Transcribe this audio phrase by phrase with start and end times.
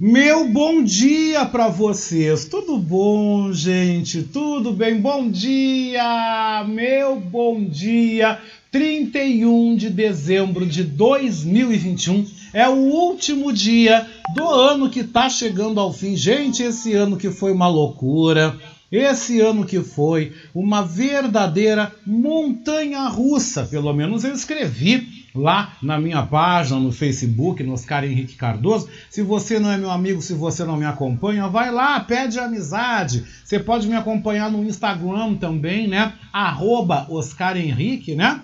[0.00, 2.44] Meu bom dia para vocês.
[2.44, 4.22] Tudo bom, gente?
[4.22, 5.00] Tudo bem?
[5.00, 6.64] Bom dia!
[6.68, 8.38] Meu bom dia.
[8.70, 14.06] 31 de dezembro de 2021 é o último dia
[14.36, 16.14] do ano que tá chegando ao fim.
[16.14, 18.56] Gente, esse ano que foi uma loucura.
[18.92, 26.22] Esse ano que foi uma verdadeira montanha russa, pelo menos eu escrevi lá na minha
[26.22, 28.88] página no Facebook, no Oscar Henrique Cardoso.
[29.10, 33.24] Se você não é meu amigo, se você não me acompanha, vai lá, pede amizade.
[33.44, 36.14] Você pode me acompanhar no Instagram também, né?
[36.32, 38.40] Arroba Oscar Henrique, né?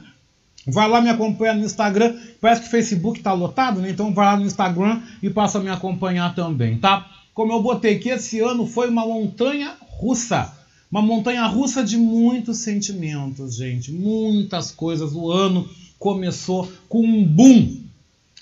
[0.67, 2.17] Vai lá me acompanhar no Instagram.
[2.41, 3.91] Parece que o Facebook tá lotado, né?
[3.91, 7.06] Então vai lá no Instagram e passa a me acompanhar também, tá?
[7.34, 10.55] Como eu botei que esse ano foi uma montanha russa.
[10.91, 13.91] Uma montanha russa de muitos sentimentos, gente.
[13.91, 15.12] Muitas coisas.
[15.12, 15.69] O ano
[16.05, 17.80] começou com um boom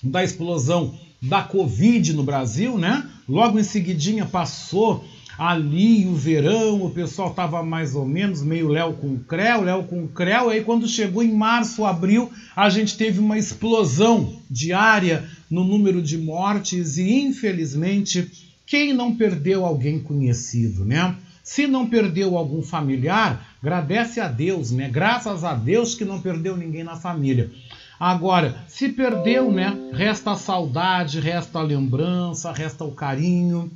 [0.03, 3.09] da explosão da Covid no Brasil, né?
[3.25, 5.01] Logo em seguidinha passou
[5.37, 10.05] ali o verão, o pessoal tava mais ou menos meio Léo com Creu, Léo com
[10.09, 16.01] Creu, aí quando chegou em março, abril, a gente teve uma explosão diária no número
[16.01, 18.29] de mortes e infelizmente
[18.65, 21.15] quem não perdeu alguém conhecido, né?
[21.41, 24.89] Se não perdeu algum familiar, agradece a Deus, né?
[24.89, 27.49] Graças a Deus que não perdeu ninguém na família.
[27.97, 29.73] Agora, se perdeu, né?
[29.93, 33.71] Resta a saudade, resta a lembrança, resta o carinho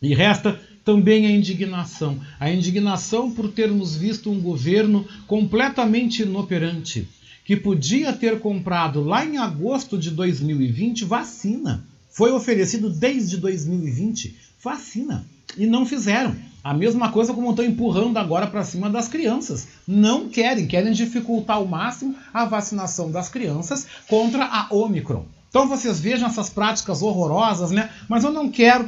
[0.00, 2.20] e resta também a indignação.
[2.38, 7.08] A indignação por termos visto um governo completamente inoperante,
[7.44, 11.84] que podia ter comprado lá em agosto de 2020 vacina.
[12.08, 15.26] Foi oferecido desde 2020 vacina
[15.56, 16.36] e não fizeram.
[16.68, 19.68] A mesma coisa como estão empurrando agora para cima das crianças.
[19.86, 25.24] Não querem, querem dificultar ao máximo a vacinação das crianças contra a Omicron.
[25.48, 27.88] Então vocês vejam essas práticas horrorosas, né?
[28.06, 28.86] Mas eu não quero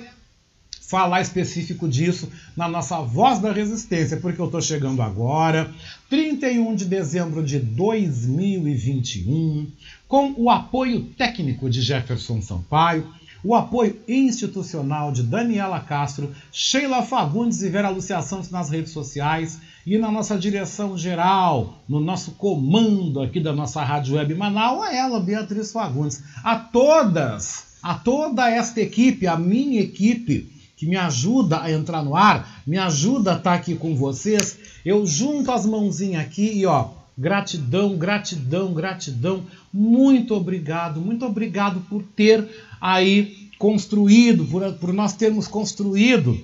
[0.78, 5.72] falar específico disso na nossa Voz da Resistência, porque eu estou chegando agora,
[6.10, 9.72] 31 de dezembro de 2021,
[10.06, 13.08] com o apoio técnico de Jefferson Sampaio,
[13.42, 19.58] o apoio institucional de Daniela Castro, Sheila Fagundes e Vera Lucia Santos nas redes sociais
[19.86, 24.94] e na nossa direção geral, no nosso comando aqui da nossa Rádio Web Manaus, a
[24.94, 26.22] ela, Beatriz Fagundes.
[26.44, 32.16] A todas, a toda esta equipe, a minha equipe, que me ajuda a entrar no
[32.16, 36.99] ar, me ajuda a estar aqui com vocês, eu junto as mãozinhas aqui e ó,
[37.20, 42.48] gratidão, gratidão, gratidão, muito obrigado, muito obrigado por ter
[42.80, 46.40] aí construído, por, por nós termos construído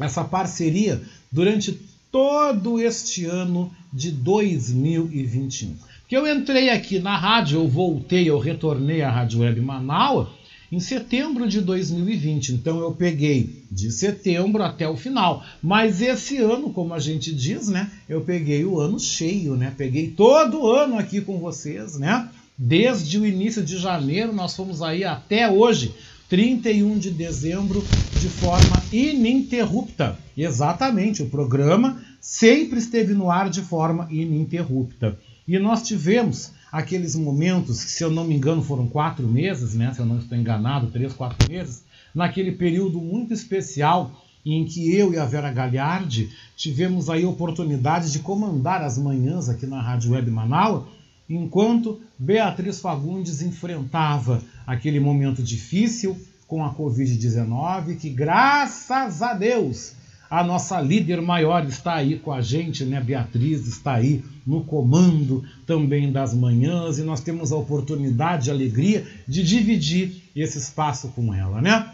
[0.00, 1.00] essa parceria
[1.30, 5.76] durante todo este ano de 2021.
[6.08, 10.39] Que eu entrei aqui na rádio, eu voltei, eu retornei à Rádio Web Manaus
[10.70, 12.54] em setembro de 2020.
[12.54, 15.44] Então eu peguei de setembro até o final.
[15.62, 19.72] Mas esse ano, como a gente diz, né, eu peguei o ano cheio, né?
[19.76, 22.28] Peguei todo ano aqui com vocês, né?
[22.56, 25.94] Desde o início de janeiro, nós fomos aí até hoje,
[26.28, 27.84] 31 de dezembro,
[28.20, 30.18] de forma ininterrupta.
[30.36, 35.18] Exatamente, o programa sempre esteve no ar de forma ininterrupta.
[35.48, 39.92] E nós tivemos aqueles momentos, que se eu não me engano foram quatro meses, né?
[39.92, 44.12] se eu não estou enganado, três, quatro meses, naquele período muito especial
[44.44, 49.48] em que eu e a Vera Galhardi tivemos aí a oportunidade de comandar as manhãs
[49.48, 50.84] aqui na Rádio Web Manaus
[51.28, 56.16] enquanto Beatriz Fagundes enfrentava aquele momento difícil
[56.48, 59.92] com a Covid-19, que graças a Deus
[60.30, 63.00] a nossa líder maior está aí com a gente, né?
[63.00, 69.04] Beatriz está aí no comando também das manhãs e nós temos a oportunidade, a alegria
[69.26, 71.92] de dividir esse espaço com ela, né?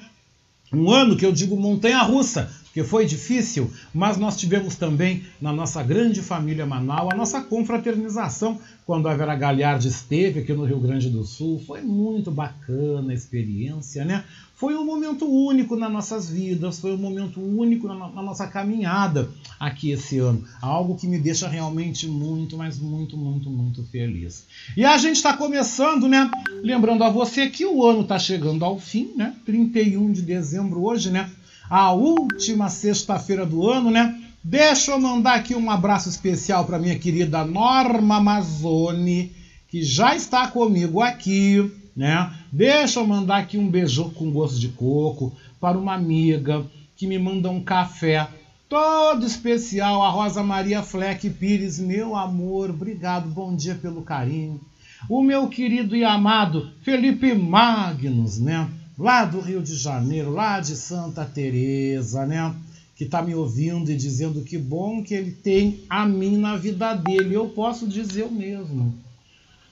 [0.70, 5.50] Um ano que eu digo montanha russa, que foi difícil, mas nós tivemos também na
[5.50, 10.78] nossa grande família Manaus a nossa confraternização quando a Vera Galhardi esteve aqui no Rio
[10.78, 11.58] Grande do Sul.
[11.67, 14.25] Foi muito bacana a experiência, né?
[14.55, 19.31] Foi um momento único nas nossas vidas, foi um momento único na, na nossa caminhada
[19.58, 20.44] aqui esse ano.
[20.61, 24.46] Algo que me deixa realmente muito, mas muito, muito, muito feliz.
[24.76, 26.31] E a gente está começando, né?
[26.62, 29.34] Lembrando a você que o ano está chegando ao fim, né?
[29.46, 31.31] 31 de dezembro hoje, né?
[31.68, 34.20] A última sexta-feira do ano, né?
[34.42, 39.32] Deixa eu mandar aqui um abraço especial para minha querida Norma Mazzoni,
[39.68, 42.32] que já está comigo aqui, né?
[42.52, 46.64] Deixa eu mandar aqui um beijo com gosto de coco para uma amiga
[46.96, 48.28] que me manda um café
[48.68, 54.60] todo especial, a Rosa Maria Fleck Pires, meu amor, obrigado, bom dia pelo carinho.
[55.08, 58.68] O meu querido e amado Felipe Magnus, né?
[58.98, 62.54] Lá do Rio de Janeiro, lá de Santa Teresa, né?
[62.94, 66.94] Que está me ouvindo e dizendo que bom que ele tem a mim na vida
[66.94, 67.34] dele.
[67.34, 68.94] Eu posso dizer o mesmo.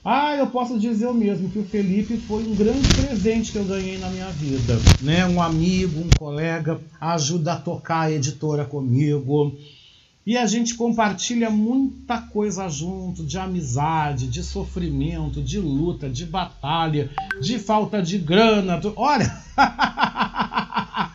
[0.05, 3.65] Ah, eu posso dizer o mesmo, que o Felipe foi um grande presente que eu
[3.65, 4.79] ganhei na minha vida.
[5.01, 5.25] Né?
[5.25, 9.57] Um amigo, um colega, ajuda a tocar a editora comigo.
[10.27, 17.11] E a gente compartilha muita coisa junto, de amizade, de sofrimento, de luta, de batalha,
[17.43, 18.81] de falta de grana.
[18.97, 19.45] Olha!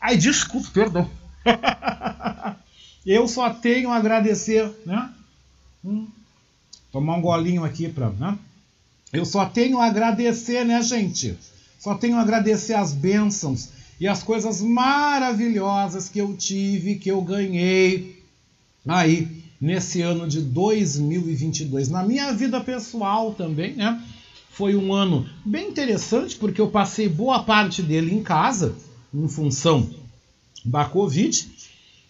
[0.00, 1.10] Ai, desculpa, perdão.
[3.04, 5.10] Eu só tenho a agradecer, né?
[5.84, 6.06] Hum.
[6.90, 8.08] Tomar um golinho aqui para.
[8.10, 8.38] Né?
[9.12, 11.36] Eu só tenho a agradecer, né, gente?
[11.78, 17.20] Só tenho a agradecer as bênçãos e as coisas maravilhosas que eu tive, que eu
[17.22, 18.19] ganhei
[18.86, 21.88] aí nesse ano de 2022.
[21.88, 24.02] Na minha vida pessoal também, né?
[24.50, 28.74] Foi um ano bem interessante porque eu passei boa parte dele em casa,
[29.14, 29.88] em função
[30.64, 31.48] da Covid.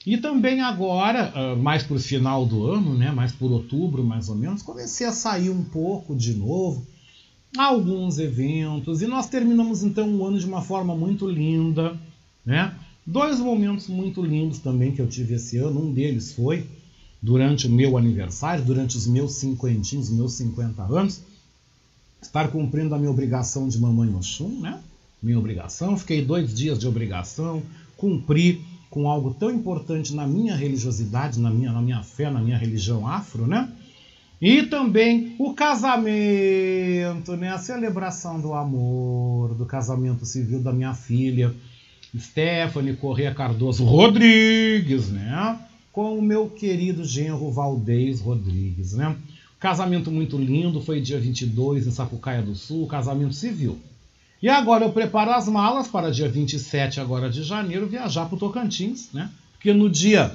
[0.06, 4.28] E também agora, ah, mais para o final do ano, né, mais por outubro mais
[4.30, 6.86] ou menos, comecei a sair um pouco de novo,
[7.56, 11.98] alguns eventos, e nós terminamos então o ano de uma forma muito linda.
[12.44, 12.74] Né?
[13.10, 16.64] Dois momentos muito lindos também que eu tive esse ano, um deles foi
[17.20, 21.20] durante o meu aniversário, durante os meus cinquentinhos, meus 50 anos,
[22.22, 24.80] estar cumprindo a minha obrigação de mamãe Oxum, né?
[25.20, 27.64] Minha obrigação, fiquei dois dias de obrigação,
[27.96, 32.56] cumpri com algo tão importante na minha religiosidade, na minha, na minha fé, na minha
[32.56, 33.72] religião afro, né?
[34.40, 37.48] E também o casamento, né?
[37.48, 41.52] A celebração do amor, do casamento civil da minha filha,
[42.18, 45.58] Stephanie Corrêa Cardoso Rodrigues, né?
[45.92, 49.16] Com o meu querido genro Valdez Rodrigues, né?
[49.58, 53.78] Casamento muito lindo, foi dia 22 em Sapucaia do Sul, casamento civil.
[54.42, 58.38] E agora eu preparo as malas para dia 27 agora de janeiro viajar para o
[58.38, 59.30] Tocantins, né?
[59.52, 60.34] Porque no dia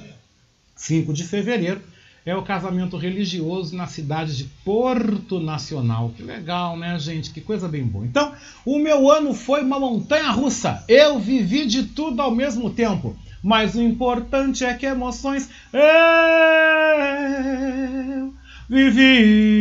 [0.76, 1.80] 5 de fevereiro
[2.26, 6.12] é o casamento religioso na cidade de Porto Nacional.
[6.16, 7.30] Que legal, né, gente?
[7.30, 8.04] Que coisa bem boa.
[8.04, 8.32] Então,
[8.64, 10.82] o meu ano foi uma montanha russa.
[10.88, 13.16] Eu vivi de tudo ao mesmo tempo.
[13.40, 15.84] Mas o importante é que emoções eu
[18.68, 19.54] vivi.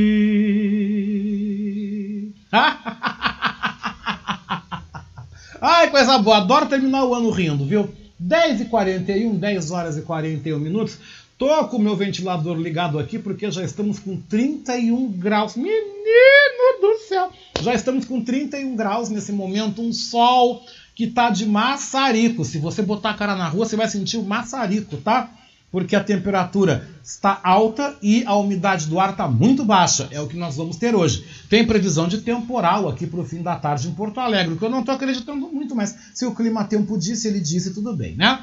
[5.62, 7.94] Ai, coisa boa, adoro terminar o ano rindo, viu?
[8.18, 10.98] 10 e 41, 10 horas e 41 minutos.
[11.38, 15.56] Tô com o meu ventilador ligado aqui porque já estamos com 31 graus.
[15.56, 17.30] Menino do céu!
[17.62, 20.64] Já estamos com 31 graus nesse momento, um sol
[20.96, 22.46] que tá de maçarico.
[22.46, 25.30] Se você botar a cara na rua, você vai sentir o maçarico, tá?
[25.76, 30.08] porque a temperatura está alta e a umidade do ar está muito baixa.
[30.10, 31.26] É o que nós vamos ter hoje.
[31.50, 34.70] Tem previsão de temporal aqui para o fim da tarde em Porto Alegre, que eu
[34.70, 38.42] não estou acreditando muito, mas se o clima tempo disse, ele disse, tudo bem, né?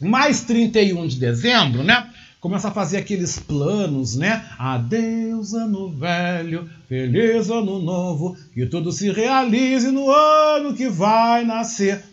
[0.00, 2.10] Mais 31 de dezembro, né?
[2.40, 4.44] Começa a fazer aqueles planos, né?
[4.58, 12.04] Adeus, ano velho, feliz ano novo, que tudo se realize no ano que vai nascer.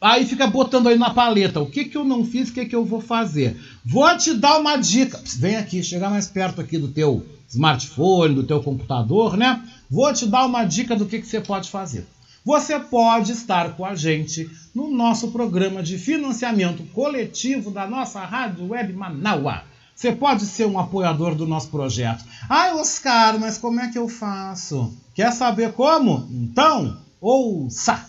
[0.00, 2.74] Aí fica botando aí na paleta, o que, que eu não fiz, o que, que
[2.76, 3.56] eu vou fazer.
[3.84, 5.20] Vou te dar uma dica.
[5.38, 9.62] Vem aqui, chega mais perto aqui do teu smartphone, do teu computador, né?
[9.90, 12.06] Vou te dar uma dica do que, que você pode fazer.
[12.44, 18.68] Você pode estar com a gente no nosso programa de financiamento coletivo da nossa Rádio
[18.68, 19.62] Web Manaua.
[19.94, 22.24] Você pode ser um apoiador do nosso projeto.
[22.48, 24.96] Ai, Oscar, mas como é que eu faço?
[25.14, 26.26] Quer saber como?
[26.30, 28.08] Então, ouça!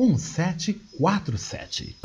[0.00, 1.96] 1747.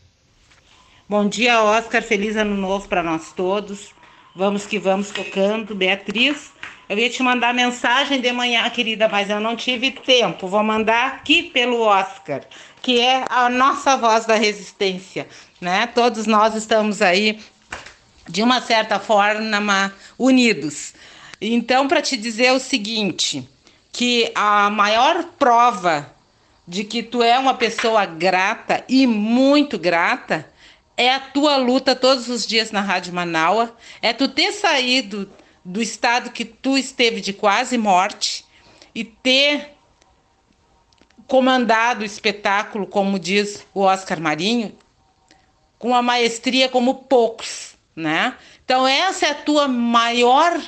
[1.06, 2.02] Bom dia, Oscar.
[2.02, 3.90] Feliz ano novo para nós todos.
[4.34, 5.74] Vamos que vamos tocando.
[5.74, 6.50] Beatriz,
[6.88, 10.48] eu ia te mandar mensagem de manhã, querida, mas eu não tive tempo.
[10.48, 12.40] Vou mandar aqui pelo Oscar,
[12.80, 15.28] que é a nossa voz da resistência,
[15.60, 15.86] né?
[15.88, 17.38] Todos nós estamos aí
[18.26, 20.94] de uma certa forma unidos.
[21.38, 23.46] Então, para te dizer o seguinte,
[23.92, 26.10] que a maior prova
[26.66, 30.53] de que tu é uma pessoa grata e muito grata
[30.96, 35.30] é a tua luta todos os dias na Rádio Manaua, é tu ter saído
[35.64, 38.44] do estado que tu esteve de quase morte
[38.94, 39.70] e ter
[41.26, 44.76] comandado o espetáculo, como diz o Oscar Marinho,
[45.78, 48.36] com uma maestria como poucos, né?
[48.64, 50.60] Então essa é a tua maior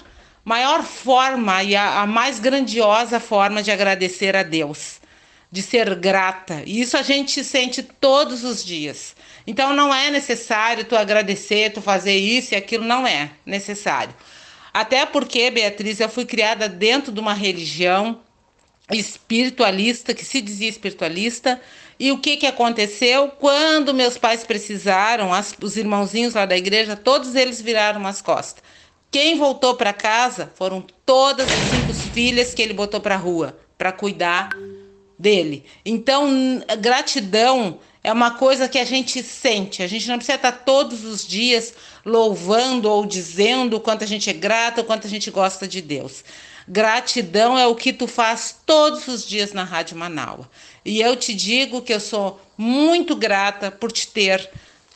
[0.45, 5.01] maior forma e a, a mais grandiosa forma de agradecer a Deus,
[5.51, 6.63] de ser grata.
[6.65, 9.17] E isso a gente sente todos os dias.
[9.47, 14.15] Então não é necessário tu agradecer, tu fazer isso e aquilo, não é necessário.
[14.75, 18.21] Até porque, Beatriz, eu fui criada dentro de uma religião
[18.91, 21.61] espiritualista, que se dizia espiritualista,
[21.99, 23.29] e o que, que aconteceu?
[23.29, 28.63] Quando meus pais precisaram, as, os irmãozinhos lá da igreja, todos eles viraram as costas.
[29.11, 33.93] Quem voltou para casa foram todas as cinco filhas que ele botou para rua para
[33.93, 34.51] cuidar
[35.19, 35.65] dele.
[35.85, 39.83] Então, gratidão é uma coisa que a gente sente.
[39.83, 44.31] A gente não precisa estar todos os dias louvando ou dizendo o quanto a gente
[44.31, 46.23] é grato, o quanto a gente gosta de Deus.
[46.69, 50.47] Gratidão é o que tu faz todos os dias na Rádio Manaus.
[50.85, 54.51] E eu te digo que eu sou muito grata por te ter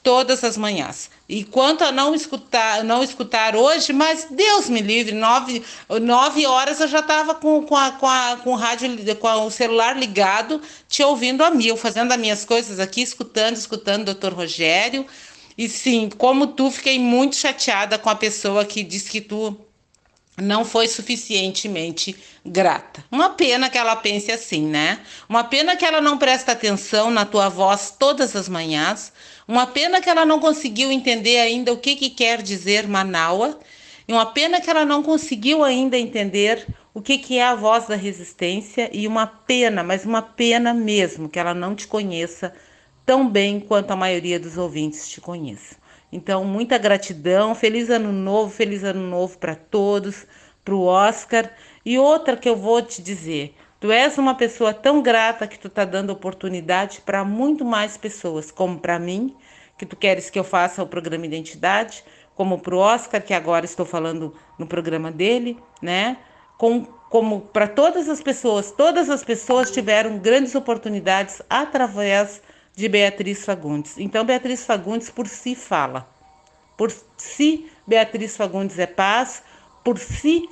[0.04, 1.10] todas as manhãs.
[1.30, 5.62] E quanto a não escutar, não escutar hoje, mas Deus me livre, nove,
[6.02, 9.48] nove horas eu já estava com, com, a, com, a, com o rádio, com o
[9.48, 14.32] celular ligado, te ouvindo a mil, fazendo as minhas coisas aqui, escutando, escutando o doutor
[14.32, 15.06] Rogério.
[15.56, 19.56] E sim, como tu, fiquei muito chateada com a pessoa que disse que tu
[20.40, 23.04] não foi suficientemente grata.
[23.10, 25.00] Uma pena que ela pense assim, né?
[25.28, 29.12] Uma pena que ela não presta atenção na tua voz todas as manhãs.
[29.46, 33.58] Uma pena que ela não conseguiu entender ainda o que, que quer dizer Manaua.
[34.08, 37.86] E uma pena que ela não conseguiu ainda entender o que, que é a voz
[37.86, 38.90] da resistência.
[38.92, 42.52] E uma pena, mas uma pena mesmo, que ela não te conheça
[43.04, 45.79] tão bem quanto a maioria dos ouvintes te conhece.
[46.12, 50.26] Então, muita gratidão, feliz ano novo, feliz ano novo para todos,
[50.64, 51.50] para o Oscar.
[51.84, 55.68] E outra que eu vou te dizer, tu és uma pessoa tão grata que tu
[55.68, 59.34] está dando oportunidade para muito mais pessoas, como para mim,
[59.78, 63.64] que tu queres que eu faça o programa Identidade, como para o Oscar, que agora
[63.64, 66.16] estou falando no programa dele, né?
[66.58, 72.42] Com, como para todas as pessoas, todas as pessoas tiveram grandes oportunidades através
[72.80, 73.98] de Beatriz Fagundes.
[73.98, 76.08] Então, Beatriz Fagundes por si fala.
[76.76, 79.42] Por si, Beatriz Fagundes é paz.
[79.84, 80.48] Por si,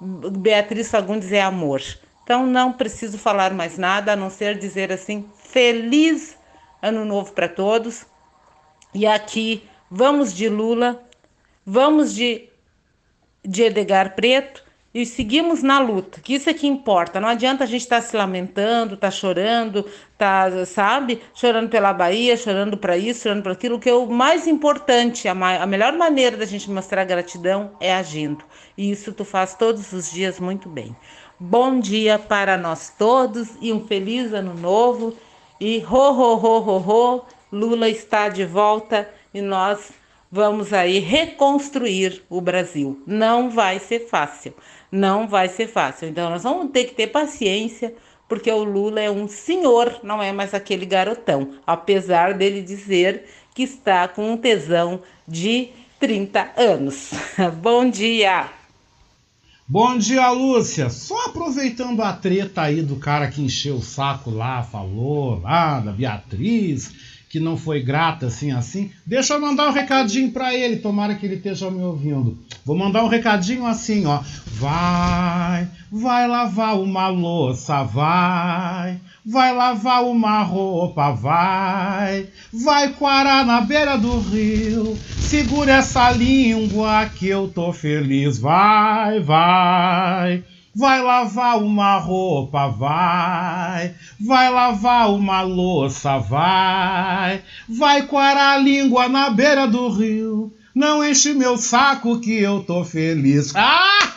[0.00, 1.82] Beatriz Fagundes é amor.
[2.24, 6.36] Então, não preciso falar mais nada a não ser dizer assim: feliz
[6.80, 8.06] ano novo para todos.
[8.94, 11.04] E aqui, vamos de Lula,
[11.64, 12.48] vamos de,
[13.44, 14.65] de Edgar Preto
[14.96, 17.20] e seguimos na luta, que isso é que importa.
[17.20, 19.84] Não adianta a gente estar tá se lamentando, estar tá chorando,
[20.16, 21.20] tá, sabe?
[21.34, 23.76] Chorando pela Bahia, chorando para isso, chorando para aquilo.
[23.76, 27.94] O que é o mais importante, a, a melhor maneira da gente mostrar gratidão é
[27.94, 28.42] agindo.
[28.74, 30.96] E isso tu faz todos os dias muito bem.
[31.38, 35.14] Bom dia para nós todos e um feliz ano novo.
[35.60, 37.22] E ho, ho, ho, ho, ho,
[37.52, 39.92] Lula está de volta e nós
[40.32, 43.02] vamos aí reconstruir o Brasil.
[43.06, 44.54] Não vai ser fácil
[44.90, 46.08] não vai ser fácil.
[46.08, 47.94] Então, nós vamos ter que ter paciência,
[48.28, 53.24] porque o Lula é um senhor, não é mais aquele garotão, apesar dele dizer
[53.54, 57.10] que está com um tesão de 30 anos.
[57.62, 58.50] Bom dia!
[59.68, 60.88] Bom dia, Lúcia.
[60.90, 65.90] Só aproveitando a treta aí do cara que encheu o saco lá, falou lá da
[65.90, 71.14] Beatriz que não foi grata assim assim, deixa eu mandar um recadinho para ele, tomara
[71.14, 72.38] que ele esteja me ouvindo.
[72.64, 74.22] Vou mandar um recadinho assim, ó.
[74.46, 78.98] Vai, vai lavar uma louça, vai.
[79.22, 82.26] Vai lavar uma roupa, vai.
[82.50, 84.96] Vai quarar na beira do rio.
[85.18, 88.38] Segura essa língua que eu tô feliz.
[88.38, 90.42] Vai, vai.
[90.76, 93.94] Vai lavar uma roupa, vai.
[94.20, 97.42] Vai lavar uma louça, vai.
[97.66, 100.52] Vai coarar a língua na beira do rio.
[100.74, 103.56] Não enche meu saco que eu tô feliz.
[103.56, 104.12] Ah!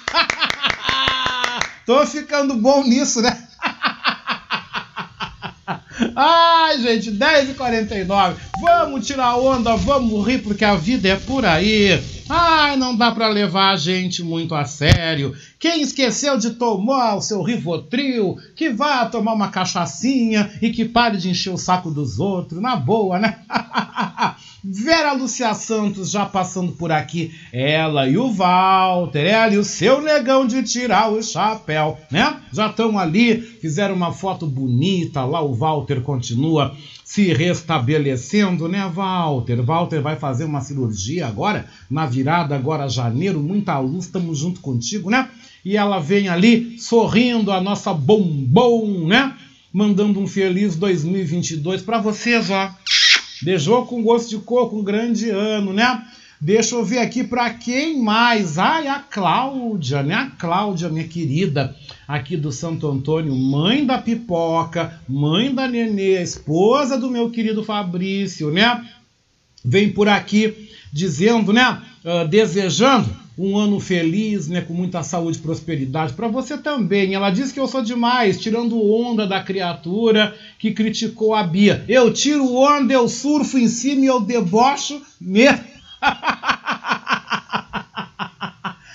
[1.87, 3.41] tô ficando bom nisso, né?
[6.13, 8.35] Ai, gente, 10h49.
[8.61, 12.18] Vamos tirar onda, vamos rir, porque a vida é por aí.
[12.31, 15.35] Ai, não dá para levar a gente muito a sério.
[15.57, 21.17] Quem esqueceu de tomar o seu Rivotril, que vá tomar uma cachaçinha e que pare
[21.17, 23.39] de encher o saco dos outros, na boa, né?
[24.63, 30.01] Vera Lúcia Santos já passando por aqui, ela e o Walter, ela e o seu
[30.01, 32.41] negão de tirar o chapéu, né?
[32.53, 36.75] Já estão ali, fizeram uma foto bonita, lá o Walter continua
[37.09, 39.63] se restabelecendo, né, Walter?
[39.63, 45.09] Walter vai fazer uma cirurgia agora, na virada agora janeiro, muita luz, estamos junto contigo,
[45.09, 45.27] né?
[45.65, 49.35] e ela vem ali sorrindo, a nossa bombom, né?
[49.73, 52.71] Mandando um feliz 2022 para vocês, ó.
[53.41, 56.05] Beijou com gosto de coco, um grande ano, né?
[56.39, 58.59] Deixa eu ver aqui para quem mais.
[58.59, 60.13] Ai, a Cláudia, né?
[60.13, 61.75] A Cláudia, minha querida,
[62.09, 68.49] aqui do Santo Antônio, mãe da pipoca, mãe da Nenê, esposa do meu querido Fabrício,
[68.49, 68.83] né?
[69.63, 71.79] Vem por aqui dizendo, né?
[72.03, 77.13] Uh, desejando um ano feliz, né, com muita saúde e prosperidade para você também.
[77.13, 81.85] Ela diz que eu sou demais, tirando onda da criatura que criticou a Bia.
[81.87, 85.63] Eu tiro onda, eu surfo em cima e eu debocho mesmo.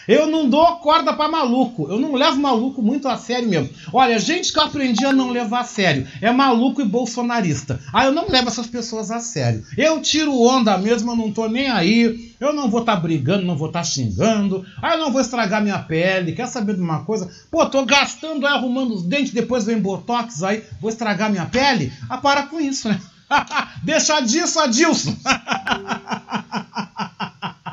[0.06, 1.86] Eu não dou corda para maluco.
[1.88, 3.70] Eu não levo maluco muito a sério mesmo.
[3.92, 7.80] Olha, gente que eu aprendi a não levar a sério é maluco e bolsonarista.
[7.92, 9.64] Ah, eu não levo essas pessoas a sério.
[9.76, 12.34] Eu tiro onda mesmo, eu não tô nem aí.
[12.38, 14.64] Eu não vou estar tá brigando, não vou estar tá xingando.
[14.82, 16.32] Ah, eu não vou estragar minha pele.
[16.32, 17.30] Quer saber de uma coisa?
[17.50, 20.62] Pô, tô gastando aí, arrumando os dentes, depois vem botox aí.
[20.80, 21.92] Vou estragar minha pele?
[22.08, 23.00] Ah, para com isso, né?
[23.82, 25.14] Deixa disso, Adilson.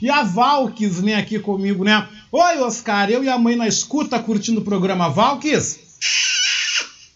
[0.00, 2.08] E a Valks vem aqui comigo, né?
[2.30, 5.80] Oi, Oscar, eu e a mãe na escuta curtindo o programa Valks.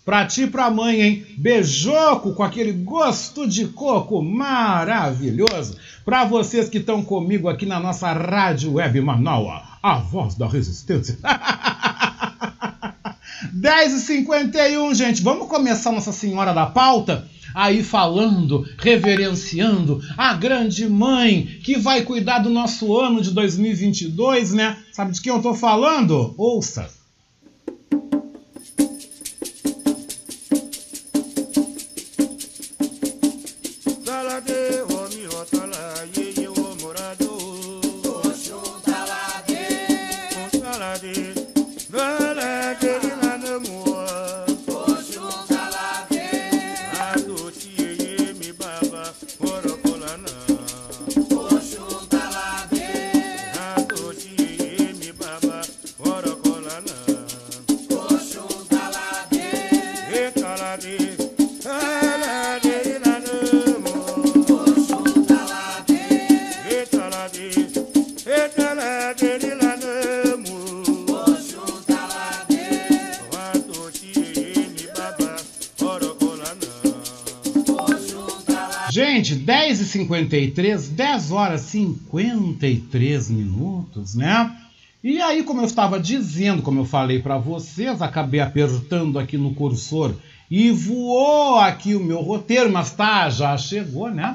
[0.04, 1.26] Pra ti e pra mãe, hein?
[1.38, 5.76] Beijoco com aquele gosto de coco maravilhoso.
[6.04, 11.18] Pra vocês que estão comigo aqui na nossa rádio web Manaus, a voz da resistência.
[13.54, 15.22] 10h51, gente.
[15.22, 17.28] Vamos começar Nossa Senhora da Pauta?
[17.54, 24.78] aí falando, reverenciando a grande mãe que vai cuidar do nosso ano de 2022, né?
[24.90, 26.34] Sabe de quem eu tô falando?
[26.38, 27.01] Ouça!
[80.12, 84.54] 53, 10 horas e 53 minutos, né?
[85.02, 89.54] E aí, como eu estava dizendo, como eu falei para vocês, acabei apertando aqui no
[89.54, 90.14] cursor
[90.50, 94.34] e voou aqui o meu roteiro, mas tá, já chegou, né?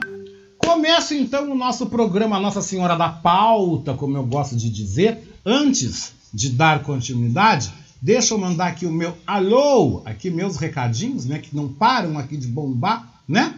[0.58, 5.40] Começa então o nosso programa Nossa Senhora da Pauta, como eu gosto de dizer.
[5.46, 11.38] Antes de dar continuidade, deixa eu mandar aqui o meu alô, aqui meus recadinhos, né,
[11.38, 13.54] que não param aqui de bombar, né?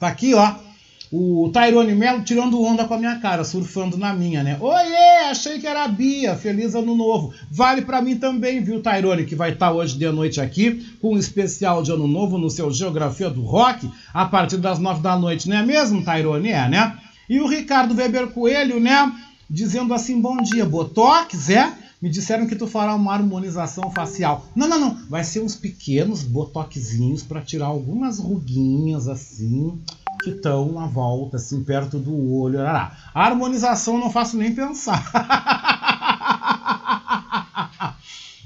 [0.00, 0.65] Tá aqui, ó
[1.12, 4.56] o Tairone Melo tirando onda com a minha cara, surfando na minha, né?
[4.60, 7.32] Oiê, achei que era a Bia, feliz ano novo.
[7.50, 11.14] Vale para mim também, viu, Tairone, que vai estar tá hoje de noite aqui com
[11.14, 15.16] um especial de ano novo no seu Geografia do Rock, a partir das nove da
[15.16, 16.50] noite, não é mesmo, Tairone?
[16.50, 16.98] É, né?
[17.28, 19.12] E o Ricardo Weber Coelho, né?
[19.48, 21.72] Dizendo assim, bom dia, Botox, é?
[22.02, 24.46] Me disseram que tu fará uma harmonização facial.
[24.54, 24.98] Não, não, não.
[25.08, 29.80] Vai ser uns pequenos botoxinhos para tirar algumas ruguinhas assim
[30.26, 32.60] que estão à volta, assim, perto do olho.
[32.60, 35.04] A harmonização não faço nem pensar.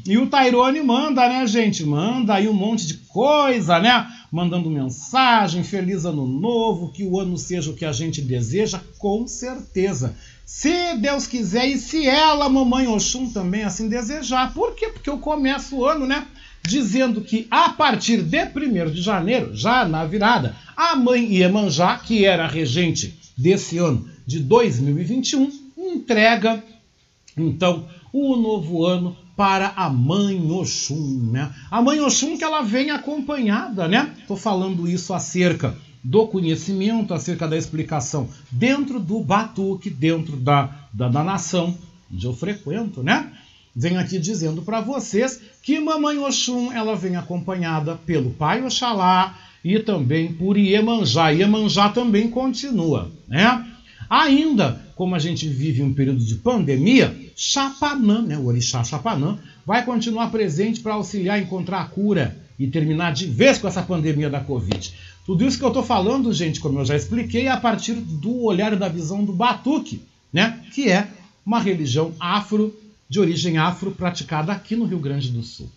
[0.05, 1.83] e o Tyrone manda, né, gente?
[1.83, 4.07] Manda aí um monte de coisa, né?
[4.31, 9.27] Mandando mensagem, feliz ano novo, que o ano seja o que a gente deseja, com
[9.27, 10.15] certeza.
[10.45, 14.53] Se Deus quiser e se ela, mamãe Oxum, também assim desejar.
[14.53, 14.89] Por quê?
[14.89, 16.27] Porque eu começo o ano, né?
[16.71, 22.25] Dizendo que a partir de 1 de janeiro, já na virada, a mãe Iemanjá, que
[22.25, 26.63] era regente desse ano de 2021, entrega
[27.37, 31.53] então o novo ano para a mãe Oxum, né?
[31.71, 34.15] A mãe Oxum que ela vem acompanhada, né?
[34.29, 41.09] Tô falando isso acerca do conhecimento, acerca da explicação dentro do batuque, dentro da, da,
[41.09, 41.77] da nação
[42.13, 43.33] onde eu frequento, né?
[43.81, 49.79] Venho aqui dizendo para vocês que Mamãe Oxum ela vem acompanhada pelo Pai Oxalá e
[49.79, 51.31] também por Iemanjá.
[51.31, 53.67] Iemanjá também continua, né?
[54.11, 59.83] Ainda, como a gente vive um período de pandemia, Chapanã, né, o orixá Chapanã, vai
[59.83, 64.29] continuar presente para auxiliar a encontrar a cura e terminar de vez com essa pandemia
[64.29, 64.93] da Covid.
[65.25, 68.43] Tudo isso que eu estou falando, gente, como eu já expliquei, é a partir do
[68.43, 71.09] olhar e da visão do Batuque, né, que é
[71.47, 72.77] uma religião afro
[73.11, 75.69] de origem afro praticada aqui no Rio Grande do Sul.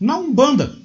[0.00, 0.76] Na Umbanda,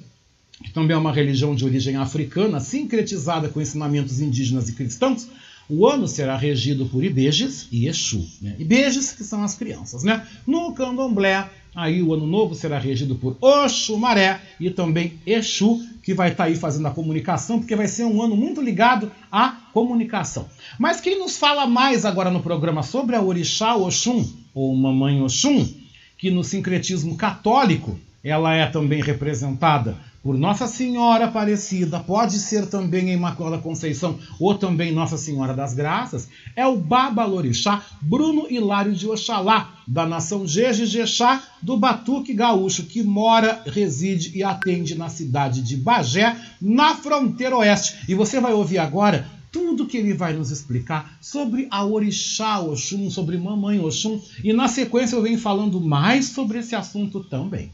[0.60, 5.28] que também é uma religião de origem africana, sincretizada com ensinamentos indígenas e cristãos,
[5.68, 8.28] o ano será regido por Ibejes e Exu.
[8.42, 8.56] Né?
[8.58, 10.02] Ibejes, que são as crianças.
[10.02, 10.26] Né?
[10.44, 16.32] No candomblé, aí o ano novo será regido por Oxumaré e também Exu, que vai
[16.32, 20.48] estar tá aí fazendo a comunicação, porque vai ser um ano muito ligado à comunicação.
[20.76, 25.83] Mas quem nos fala mais agora no programa sobre a Orixá Oxum, ou Mamãe Oxum,
[26.16, 33.12] que no sincretismo católico ela é também representada por Nossa Senhora Aparecida, pode ser também
[33.12, 39.74] Imaculada Conceição ou também Nossa Senhora das Graças, é o Babalorixá Bruno Hilário de Oxalá,
[39.86, 46.34] da nação Jejejexá do Batuque Gaúcho, que mora, reside e atende na cidade de Bagé,
[46.58, 47.96] na fronteira oeste.
[48.08, 53.08] E você vai ouvir agora tudo que ele vai nos explicar sobre a Orixá Oxum,
[53.08, 57.70] sobre Mamãe Oxum, e na sequência eu venho falando mais sobre esse assunto também.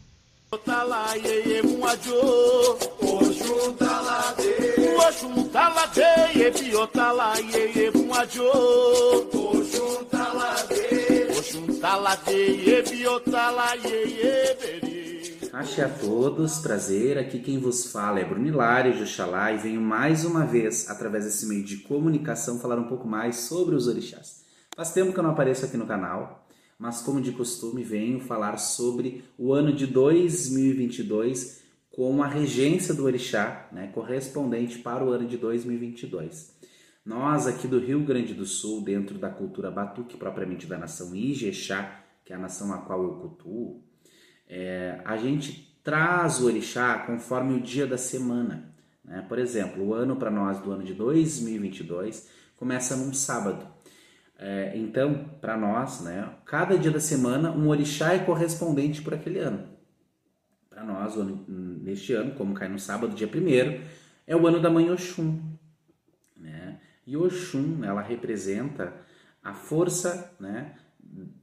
[15.52, 17.18] Ache a todos, prazer.
[17.18, 21.64] Aqui quem vos fala é de Oxalá e venho mais uma vez, através desse meio
[21.64, 24.44] de comunicação, falar um pouco mais sobre os orixás.
[24.76, 26.46] Faz tempo que eu não apareço aqui no canal,
[26.78, 33.04] mas como de costume venho falar sobre o ano de 2022 com a regência do
[33.04, 36.54] orixá, né, correspondente para o ano de 2022.
[37.04, 42.04] Nós aqui do Rio Grande do Sul, dentro da cultura batuque propriamente da nação Ijexá,
[42.24, 43.89] que é a nação a qual eu cultuo,
[44.50, 48.74] é, a gente traz o orixá conforme o dia da semana.
[49.04, 49.24] Né?
[49.28, 53.64] Por exemplo, o ano para nós do ano de 2022 começa num sábado.
[54.36, 59.38] É, então, para nós, né, cada dia da semana, um orixá é correspondente por aquele
[59.38, 59.68] ano.
[60.68, 61.14] Para nós,
[61.46, 63.82] neste ano, como cai no sábado, dia 1
[64.26, 65.40] é o ano da mãe Oxum.
[66.36, 66.80] Né?
[67.06, 68.94] E Oxum, ela representa
[69.42, 70.74] a força né,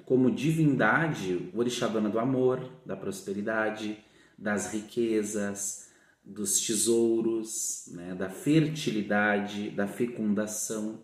[0.07, 4.01] como divindade, o orixá dona do amor, da prosperidade,
[4.37, 5.91] das riquezas,
[6.23, 11.03] dos tesouros, né, da fertilidade, da fecundação,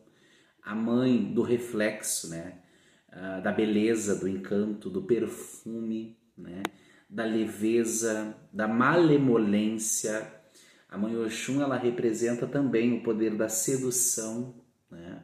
[0.62, 2.60] a mãe do reflexo, né,
[3.10, 6.64] uh, da beleza, do encanto, do perfume, né,
[7.10, 10.34] da leveza, da malemolência.
[10.88, 15.24] A mãe Oxum ela representa também o poder da sedução, né?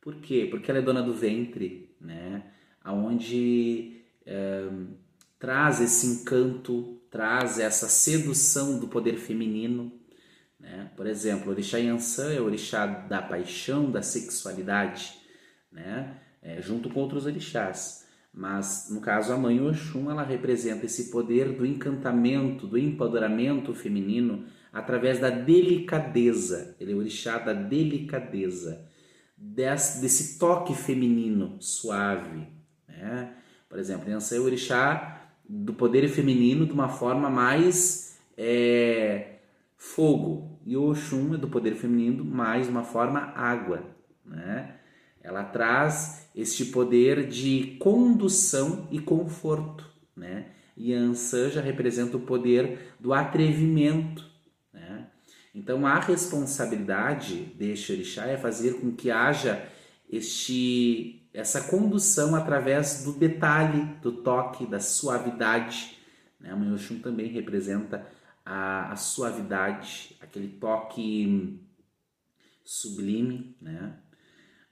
[0.00, 0.48] Por quê?
[0.50, 2.50] Porque ela é dona do ventre, né?
[2.82, 4.68] Aonde é,
[5.38, 9.92] traz esse encanto, traz essa sedução do poder feminino.
[10.58, 10.90] Né?
[10.96, 15.18] Por exemplo, o orixá Yansan é o orixá da paixão, da sexualidade,
[15.72, 16.16] né?
[16.42, 18.06] É, junto com outros orixás.
[18.32, 24.44] Mas, no caso, a mãe Oxum, ela representa esse poder do encantamento, do empoderamento feminino
[24.72, 26.76] através da delicadeza.
[26.78, 28.86] Ele é o orixá da delicadeza,
[29.36, 32.59] desse, desse toque feminino suave.
[33.00, 33.32] Né?
[33.68, 39.38] Por exemplo, Yansan é o orixá do poder feminino de uma forma mais é,
[39.76, 40.60] fogo.
[40.66, 43.82] E o Oxum é do poder feminino mais uma forma água.
[44.24, 44.76] Né?
[45.22, 49.84] Ela traz este poder de condução e conforto,
[50.16, 50.46] né?
[50.76, 54.24] E a Ansan já representa o poder do atrevimento,
[54.72, 55.08] né?
[55.54, 59.62] Então a responsabilidade deste orixá é fazer com que haja
[60.10, 65.98] este essa condução através do detalhe, do toque, da suavidade.
[66.38, 66.50] Né?
[66.50, 68.06] A Mãe Oxum também representa
[68.44, 71.60] a, a suavidade, aquele toque
[72.64, 73.94] sublime, né?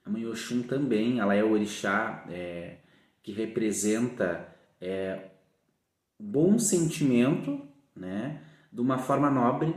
[0.05, 2.79] A Oxum também, ela é o orixá é,
[3.23, 4.49] que representa
[4.81, 5.29] é,
[6.18, 7.61] bom sentimento,
[7.94, 8.40] né,
[8.73, 9.75] de uma forma nobre,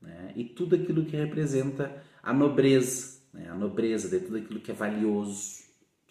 [0.00, 4.70] né, e tudo aquilo que representa a nobreza, né, a nobreza de tudo aquilo que
[4.70, 5.55] é valioso,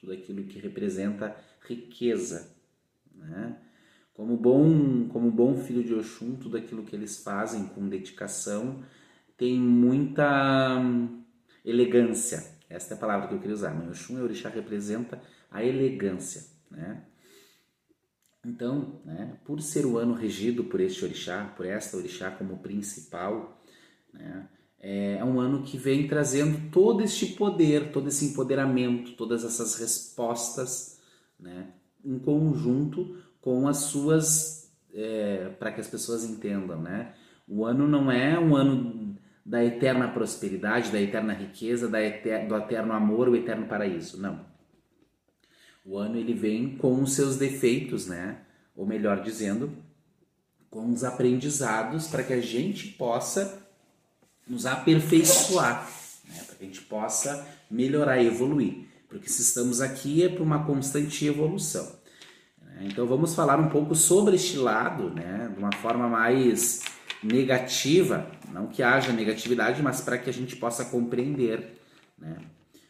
[0.06, 1.36] tudo aquilo que representa
[1.68, 2.56] riqueza,
[3.16, 3.58] né.
[4.14, 8.82] Como bom, como bom filho de Oxum, tudo aquilo que eles fazem com dedicação
[9.36, 11.22] tem muita hum,
[11.66, 13.74] elegância, esta é a palavra que eu queria usar.
[13.74, 17.04] Mãe Oxum, orixá, representa a elegância, né?
[18.46, 23.62] Então, né, por ser o ano regido por este orixá, por esta orixá como principal,
[24.14, 24.48] né,
[24.88, 31.00] é um ano que vem trazendo todo este poder, todo esse empoderamento, todas essas respostas,
[31.40, 31.70] né,
[32.06, 37.16] em conjunto com as suas, é, para que as pessoas entendam, né?
[37.48, 42.56] O ano não é um ano da eterna prosperidade, da eterna riqueza, da eter, do
[42.56, 44.22] eterno amor, o eterno paraíso.
[44.22, 44.46] Não.
[45.84, 48.42] O ano ele vem com os seus defeitos, né?
[48.76, 49.72] Ou melhor dizendo,
[50.70, 53.65] com os aprendizados para que a gente possa
[54.48, 55.90] nos aperfeiçoar,
[56.28, 56.44] né?
[56.46, 58.86] para que a gente possa melhorar e evoluir.
[59.08, 61.96] Porque se estamos aqui é para uma constante evolução.
[62.82, 65.50] Então vamos falar um pouco sobre este lado, né?
[65.54, 66.84] De uma forma mais
[67.24, 71.80] negativa, não que haja negatividade, mas para que a gente possa compreender.
[72.18, 72.38] Né?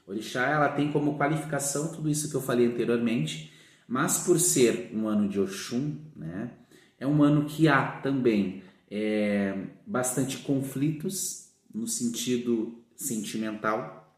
[0.07, 3.53] Orixá ela tem como qualificação tudo isso que eu falei anteriormente,
[3.87, 6.51] mas por ser um ano de Oxum, né,
[6.99, 11.44] é um ano que há também é, bastante conflitos
[11.75, 14.17] no sentido sentimental.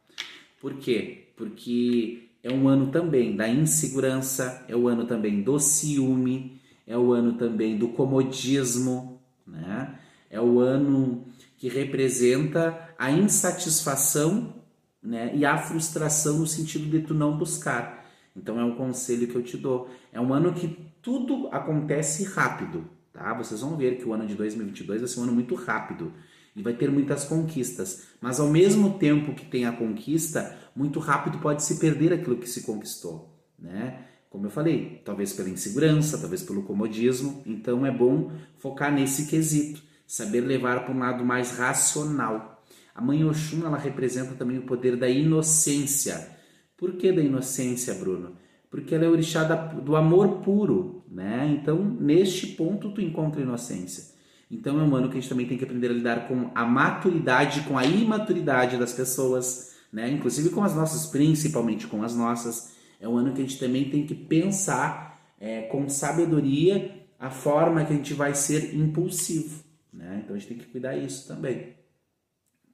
[0.62, 1.30] Por quê?
[1.36, 7.12] Porque é um ano também da insegurança, é o ano também do ciúme, é o
[7.12, 10.00] ano também do comodismo, né?
[10.30, 11.26] É o ano
[11.58, 14.54] que representa a insatisfação
[15.02, 18.06] né, e a frustração no sentido de tu não buscar.
[18.36, 19.90] Então é um conselho que eu te dou.
[20.12, 23.34] É um ano que tudo acontece rápido, tá?
[23.34, 26.14] Vocês vão ver que o ano de 2022 vai ser um ano muito rápido
[26.58, 28.08] e vai ter muitas conquistas.
[28.20, 32.50] Mas ao mesmo tempo que tem a conquista, muito rápido pode se perder aquilo que
[32.50, 34.06] se conquistou, né?
[34.30, 37.44] Como eu falei, talvez pela insegurança, talvez pelo comodismo.
[37.46, 42.64] Então é bom focar nesse quesito saber levar para um lado mais racional.
[42.96, 46.36] A mãe Oxum ela representa também o poder da inocência.
[46.76, 48.38] Por que da inocência, Bruno?
[48.72, 51.48] Porque ela é orixá do amor puro, né?
[51.60, 54.17] Então, neste ponto tu encontra inocência.
[54.50, 56.66] Então é um ano que a gente também tem que aprender a lidar com a
[56.66, 60.10] maturidade, com a imaturidade das pessoas, né?
[60.10, 62.76] Inclusive com as nossas, principalmente com as nossas.
[63.00, 65.08] É um ano que a gente também tem que pensar
[65.40, 69.64] é, com sabedoria a forma que a gente vai ser impulsivo.
[69.92, 70.22] Né?
[70.24, 71.76] Então a gente tem que cuidar isso também.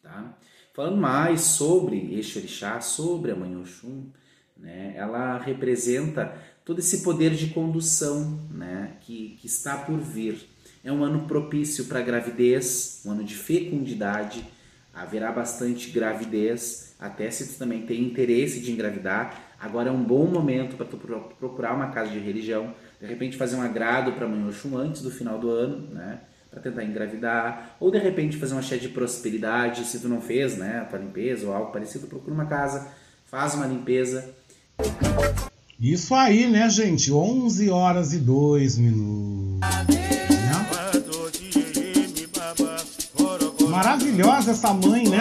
[0.02, 0.38] Tá?
[0.74, 4.10] Falando mais sobre este orixá, sobre a mãe Oxum,
[4.58, 4.94] né?
[4.96, 8.98] ela representa todo esse poder de condução né?
[9.02, 10.53] que, que está por vir.
[10.84, 14.46] É um ano propício para gravidez, um ano de fecundidade,
[14.93, 20.28] haverá bastante gravidez, até se tu também tem interesse de engravidar, agora é um bom
[20.28, 24.46] momento para tu procurar uma casa de religião, de repente fazer um agrado para mãe
[24.48, 26.19] Oxum antes do final do ano, né?
[26.54, 30.56] para tentar engravidar, ou de repente fazer uma cheia de prosperidade, se tu não fez,
[30.56, 32.89] né, a tua limpeza ou algo parecido, procura uma casa,
[33.26, 34.30] faz uma limpeza.
[35.80, 37.12] Isso aí, né, gente?
[37.12, 40.03] 11 horas e 2 minutos.
[43.74, 45.18] Maravilhosa essa mãe, né?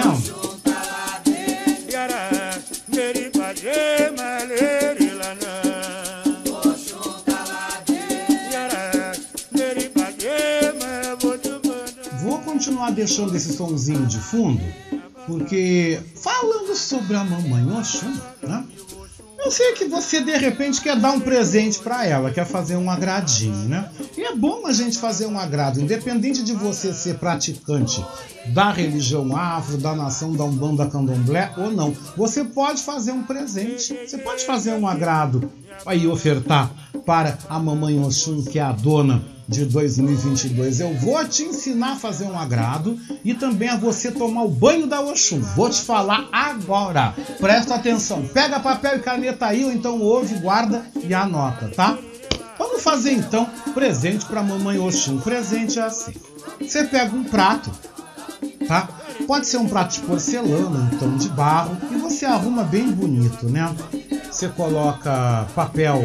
[12.21, 14.61] Vou continuar deixando esse somzinho de fundo,
[15.27, 18.67] porque falando sobre a mamãe Oxum, né?
[19.45, 22.89] Eu sei que você de repente quer dar um presente para ela, quer fazer um
[22.89, 23.91] agradinho, né?
[24.17, 28.05] E é bom a gente fazer um agrado, independente de você ser praticante
[28.47, 31.93] da religião afro, da nação da Umbanda Candomblé ou não.
[32.17, 35.51] Você pode fazer um presente, você pode fazer um agrado
[35.85, 36.71] aí ofertar
[37.05, 40.81] para a mamãe Oxum, que é a dona de 2022.
[40.81, 44.87] Eu vou te ensinar a fazer um agrado e também a você tomar o banho
[44.87, 45.41] da Oxum.
[45.41, 47.15] Vou te falar agora.
[47.39, 48.27] Presta atenção.
[48.29, 51.99] Pega papel e caneta aí, ou então ouve, guarda e anota, tá?
[52.59, 55.19] Vamos fazer então presente para mamãe Oxum.
[55.19, 56.13] Presente é assim.
[56.61, 57.71] Você pega um prato,
[58.67, 58.89] tá?
[59.27, 63.75] Pode ser um prato de porcelana, tom de barro, e você arruma bem bonito, né?
[64.31, 66.05] Você coloca papel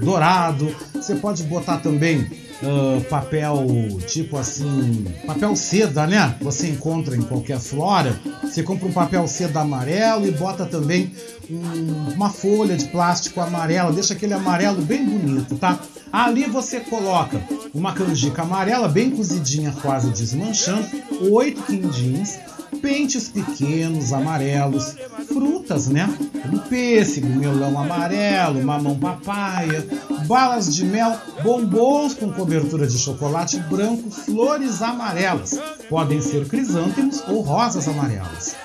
[0.00, 3.66] dourado, você pode botar também uh, papel
[4.06, 6.36] tipo assim, papel seda, né?
[6.40, 8.18] Você encontra em qualquer flora.
[8.42, 11.12] Você compra um papel seda amarelo e bota também
[11.50, 15.78] um, uma folha de plástico amarela, deixa aquele amarelo bem bonito, tá?
[16.12, 17.40] Ali você coloca
[17.74, 20.86] uma canjica amarela bem cozidinha, quase desmanchando,
[21.30, 22.38] oito quindins,
[22.80, 24.94] pentes pequenos, amarelos,
[25.26, 26.08] frutas, né?
[26.42, 29.86] Como pêssego, melão amarelo, mamão papaya,
[30.26, 35.58] balas de mel, bombons com cobertura de chocolate branco, flores amarelas.
[35.88, 38.56] Podem ser crisântemos ou rosas amarelas.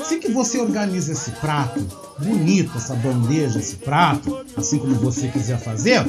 [0.00, 1.80] Assim que você organiza esse prato,
[2.18, 6.06] bonito, essa bandeja, esse prato, assim como você quiser fazer,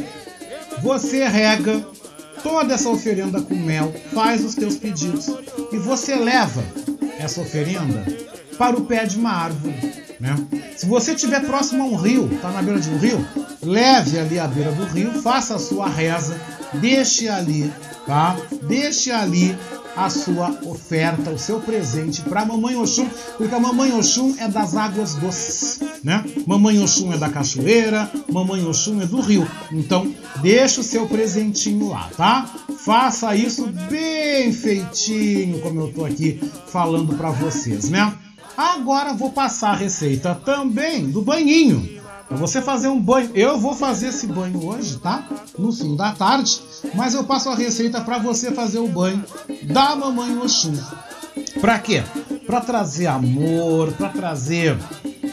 [0.82, 1.86] você rega
[2.46, 5.26] toda essa oferenda com mel, faz os teus pedidos
[5.72, 6.64] e você leva
[7.18, 8.06] essa oferenda
[8.56, 9.76] para o pé de uma árvore.
[10.20, 10.36] Né?
[10.78, 13.28] Se você estiver próximo a um rio, está na beira de um rio,
[13.64, 16.40] leve ali à beira do rio, faça a sua reza,
[16.76, 17.74] deixe ali,
[18.06, 18.38] tá?
[18.68, 19.58] Deixe ali
[19.96, 24.76] a sua oferta, o seu presente para Mamãe Oxum, porque a Mamãe Oxum é das
[24.76, 26.24] águas doces, né?
[26.46, 29.48] Mamãe Oxum é da cachoeira, Mamãe Oxum é do rio.
[29.72, 32.50] Então, deixa o seu presentinho lá, tá?
[32.78, 38.14] Faça isso bem feitinho, como eu tô aqui falando para vocês, né?
[38.58, 41.95] Agora vou passar a receita também do banhinho.
[42.32, 43.32] Você fazer um banho.
[43.34, 45.24] Eu vou fazer esse banho hoje, tá?
[45.58, 46.62] No fim da tarde.
[46.94, 49.24] Mas eu passo a receita para você fazer o banho
[49.64, 50.74] da mamãe Oxum.
[51.62, 52.04] Pra quê?
[52.46, 54.78] Pra trazer amor, pra trazer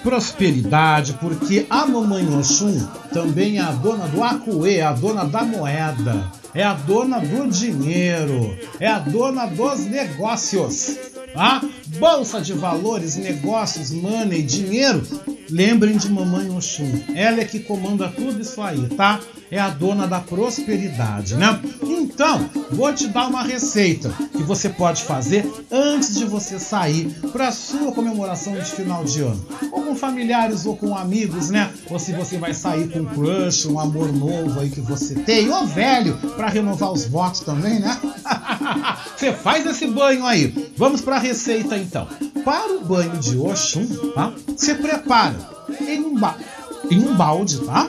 [0.02, 5.44] prosperidade, porque a mamãe Oxum também é a dona do acuê, é a dona da
[5.44, 10.96] moeda, é a dona do dinheiro, é a dona dos negócios.
[11.36, 11.62] Ah,
[11.98, 15.02] bolsa de valores, negócios, money, dinheiro.
[15.50, 16.90] Lembrem de mamãe Oxum.
[17.14, 19.20] Ela é que comanda tudo isso aí, tá?
[19.50, 21.60] É a dona da prosperidade, né?
[21.82, 27.52] Então, vou te dar uma receita que você pode fazer antes de você sair para
[27.52, 29.44] sua comemoração de final de ano.
[29.70, 31.70] Ou com familiares ou com amigos, né?
[31.90, 35.50] Ou se você vai sair com um crush, um amor novo aí que você tem,
[35.50, 38.00] ou velho, para renovar os votos também, né?
[39.14, 40.72] você faz esse banho aí.
[40.78, 42.06] Vamos para a receita então.
[42.44, 44.32] Para o banho de Oxum, tá?
[44.56, 45.34] Você prepara
[45.80, 46.36] em um, ba
[46.90, 47.88] em um balde, tá?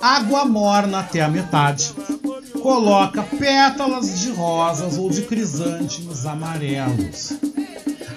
[0.00, 1.92] Água morna até a metade.
[2.60, 7.32] Coloca pétalas de rosas ou de crisântemos amarelos.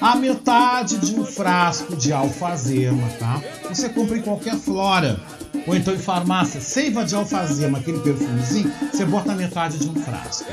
[0.02, 3.42] A metade de um frasco de alfazema, tá?
[3.70, 5.20] Você compra em qualquer flora.
[5.68, 9.96] Ou então em farmácia, seiva de alfazema, aquele perfumezinho, você bota a metade de um
[9.96, 10.46] frasco.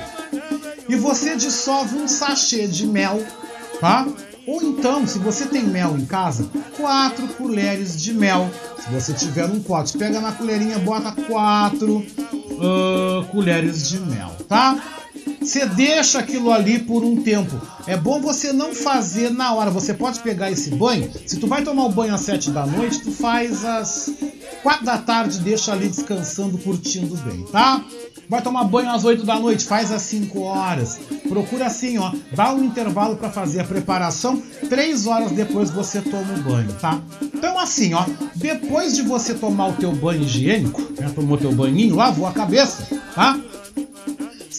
[0.88, 3.22] E você dissolve um sachê de mel,
[3.82, 4.06] tá?
[4.46, 8.48] Ou então, se você tem mel em casa, quatro colheres de mel.
[8.78, 15.01] Se você tiver um pote, pega na colherinha, bota quatro uh, colheres de mel, tá?
[15.40, 17.60] Você deixa aquilo ali por um tempo.
[17.86, 19.70] É bom você não fazer na hora.
[19.70, 21.10] Você pode pegar esse banho.
[21.26, 24.10] Se tu vai tomar o banho às sete da noite, tu faz às
[24.62, 27.84] quatro da tarde, deixa ali descansando, curtindo bem, tá?
[28.28, 31.00] Vai tomar banho às 8 da noite, faz às 5 horas.
[31.28, 36.34] Procura assim, ó, dá um intervalo para fazer a preparação, 3 horas depois você toma
[36.34, 37.02] o banho, tá?
[37.22, 38.06] Então assim, ó,
[38.36, 42.86] depois de você tomar o teu banho higiênico, né, tomou teu banhinho, lavou a cabeça,
[43.14, 43.38] tá?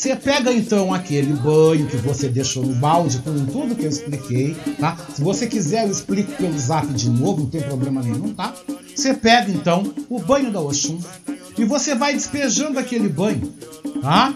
[0.04, 4.54] Você pega então aquele banho que você deixou no balde com tudo que eu expliquei,
[4.78, 4.98] tá?
[5.16, 8.54] Se você quiser, eu explico pelo zap de novo, não tem problema nenhum, tá?
[8.94, 11.00] Você pega então o banho da Oxum
[11.58, 13.54] E você vai despejando aquele banho,
[14.02, 14.34] tá?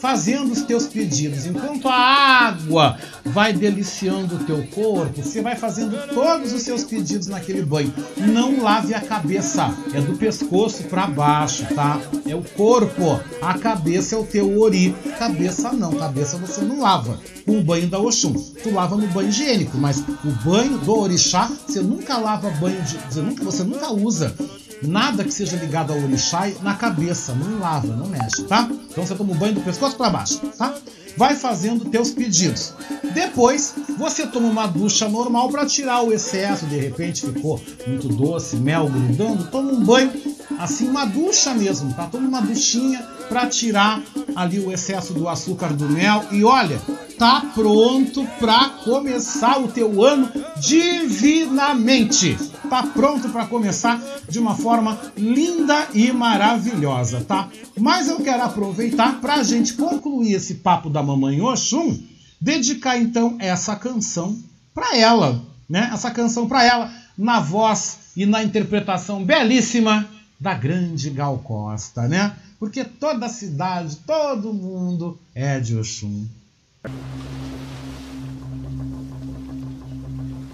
[0.00, 1.46] Fazendo os teus pedidos.
[1.46, 7.26] Enquanto a água vai deliciando o teu corpo, você vai fazendo todos os seus pedidos
[7.26, 7.92] naquele banho.
[8.16, 12.00] Não lave a cabeça, é do pescoço para baixo, tá?
[12.26, 14.94] É o corpo, a cabeça é o teu ori.
[15.18, 18.34] Cabeça não, cabeça você não lava com o banho da Oxum.
[18.62, 22.98] Tu lava no banho higiênico, mas o banho do orixá, você nunca lava banho de,
[22.98, 24.34] você nunca, você nunca usa
[24.82, 28.68] nada que seja ligado ao orixá na cabeça, não lava, não mexe, tá?
[28.90, 30.74] Então você toma um banho do pescoço para baixo, tá?
[31.16, 32.74] Vai fazendo teus pedidos.
[33.12, 38.56] Depois, você toma uma ducha normal para tirar o excesso, de repente ficou muito doce,
[38.56, 40.12] mel grudando, toma um banho,
[40.58, 42.06] assim uma ducha mesmo, tá?
[42.06, 44.00] Toma uma duchinha para tirar
[44.36, 46.80] ali o excesso do açúcar do mel e olha,
[47.18, 52.38] tá pronto para começar o teu ano divinamente.
[52.70, 57.48] Tá pronto para começar de uma forma linda e maravilhosa, tá?
[57.76, 61.98] Mas eu quero aproveitar para a gente concluir esse papo da mamãe Oxum,
[62.40, 64.38] dedicar então essa canção
[64.72, 65.90] para ela, né?
[65.92, 70.08] Essa canção para ela na voz e na interpretação belíssima
[70.38, 72.36] da grande Gal Costa, né?
[72.60, 76.26] Porque toda cidade, todo mundo é de Oxum.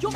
[0.00, 0.14] よっ。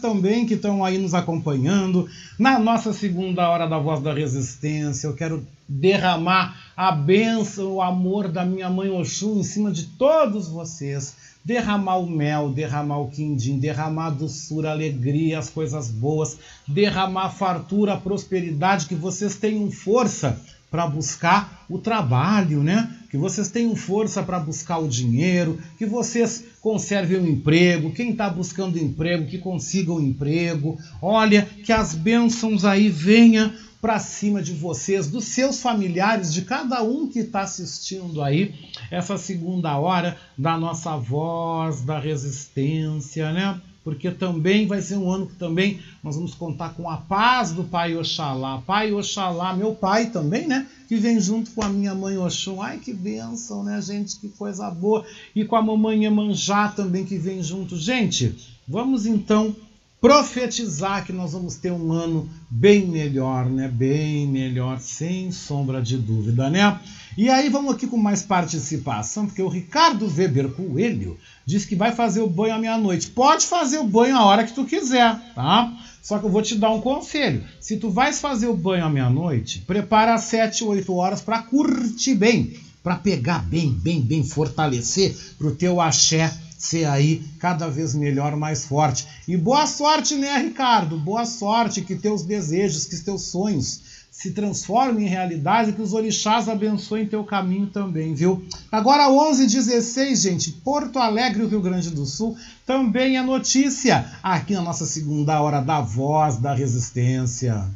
[0.00, 5.06] Também que estão aí nos acompanhando na nossa segunda hora da Voz da Resistência.
[5.06, 10.48] Eu quero derramar a bênção, o amor da minha mãe Oxum em cima de todos
[10.48, 11.14] vocês.
[11.44, 17.26] Derramar o mel, derramar o quindim, derramar a doçura, a alegria, as coisas boas, derramar
[17.26, 20.38] a fartura, a prosperidade, que vocês tenham força
[20.70, 22.96] para buscar o trabalho, né?
[23.10, 28.30] Que vocês tenham força para buscar o dinheiro, que vocês conservem o emprego, quem está
[28.30, 30.78] buscando emprego, que consiga o emprego.
[31.02, 36.82] Olha, que as bênçãos aí venham para cima de vocês, dos seus familiares, de cada
[36.82, 38.54] um que está assistindo aí
[38.90, 43.58] essa segunda hora da nossa voz da resistência, né?
[43.82, 47.64] Porque também vai ser um ano que também nós vamos contar com a paz do
[47.64, 48.62] Pai Oxalá.
[48.66, 50.66] Pai Oxalá, meu pai também, né?
[50.86, 52.60] Que vem junto com a minha mãe Oxum.
[52.60, 54.18] Ai, que bênção, né, gente?
[54.18, 55.04] Que coisa boa.
[55.34, 57.76] E com a mamãe Emanjá também que vem junto.
[57.76, 58.34] Gente,
[58.68, 59.56] vamos então
[60.00, 63.68] profetizar que nós vamos ter um ano bem melhor, né?
[63.68, 66.80] Bem melhor, sem sombra de dúvida, né?
[67.18, 71.18] E aí vamos aqui com mais participação, porque o Ricardo Weber Coelho
[71.50, 73.08] diz que vai fazer o banho à meia-noite.
[73.08, 75.76] Pode fazer o banho a hora que tu quiser, tá?
[76.00, 77.44] Só que eu vou te dar um conselho.
[77.60, 82.14] Se tu vais fazer o banho à meia-noite, prepara às 7, 8 horas para curtir
[82.14, 88.36] bem, para pegar bem, bem, bem, fortalecer pro teu axé ser aí cada vez melhor,
[88.36, 89.06] mais forte.
[89.26, 90.98] E boa sorte, né, Ricardo?
[90.98, 93.89] Boa sorte, que teus desejos, que teus sonhos
[94.20, 98.44] se transforme em realidade, que os orixás abençoem teu caminho também, viu?
[98.70, 104.60] Agora 11 16 gente, Porto Alegre, Rio Grande do Sul, também é notícia aqui na
[104.60, 107.66] nossa segunda hora da Voz da Resistência.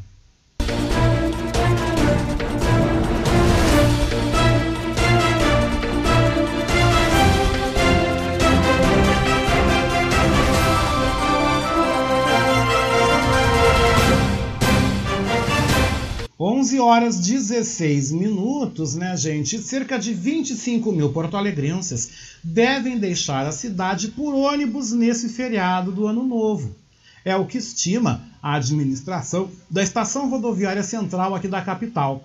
[16.64, 19.58] 11 horas 16 minutos, né, gente?
[19.58, 26.24] Cerca de 25 mil porto-alegrenses devem deixar a cidade por ônibus nesse feriado do Ano
[26.24, 26.74] Novo.
[27.22, 32.24] É o que estima a administração da Estação Rodoviária Central aqui da capital.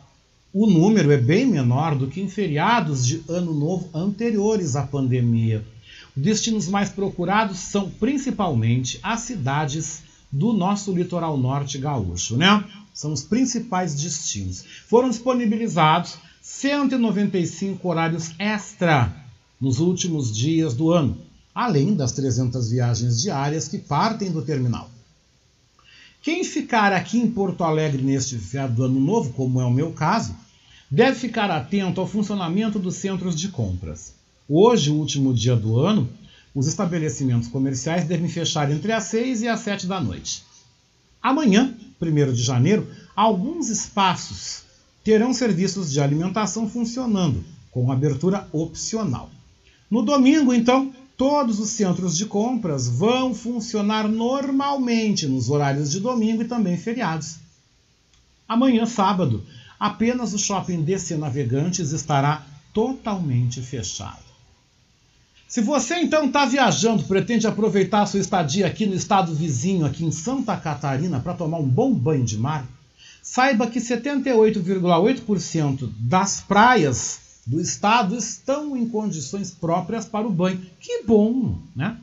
[0.54, 5.66] O número é bem menor do que em feriados de Ano Novo anteriores à pandemia.
[6.16, 12.64] Os destinos mais procurados são principalmente as cidades do nosso litoral norte gaúcho, né?
[13.00, 14.66] São os principais destinos.
[14.86, 19.16] Foram disponibilizados 195 horários extra
[19.58, 21.18] nos últimos dias do ano,
[21.56, 24.92] além das 300 viagens diárias que partem do terminal.
[26.22, 29.94] Quem ficar aqui em Porto Alegre neste feriado do Ano Novo, como é o meu
[29.94, 30.36] caso,
[30.92, 34.14] deve ficar atento ao funcionamento dos centros de compras.
[34.46, 36.10] Hoje, o último dia do ano,
[36.54, 40.44] os estabelecimentos comerciais devem fechar entre as 6 e as 7 da noite.
[41.24, 44.64] Amanhã, 1 de janeiro, alguns espaços
[45.04, 49.30] terão serviços de alimentação funcionando, com abertura opcional.
[49.90, 56.44] No domingo, então, todos os centros de compras vão funcionar normalmente nos horários de domingo
[56.44, 57.38] e também feriados.
[58.48, 59.44] Amanhã, sábado,
[59.80, 64.29] apenas o shopping DC Navegantes estará totalmente fechado.
[65.50, 70.06] Se você então está viajando, pretende aproveitar a sua estadia aqui no estado vizinho, aqui
[70.06, 72.68] em Santa Catarina, para tomar um bom banho de mar,
[73.24, 80.62] saiba que 78,8% das praias do estado estão em condições próprias para o banho.
[80.80, 81.98] Que bom, né?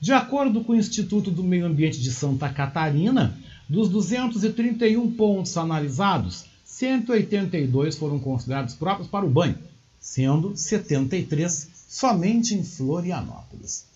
[0.00, 3.38] De acordo com o Instituto do Meio Ambiente de Santa Catarina,
[3.68, 9.58] dos 231 pontos analisados, 182 foram considerados próprios para o banho,
[10.00, 13.86] sendo 73 somente em Florianópolis.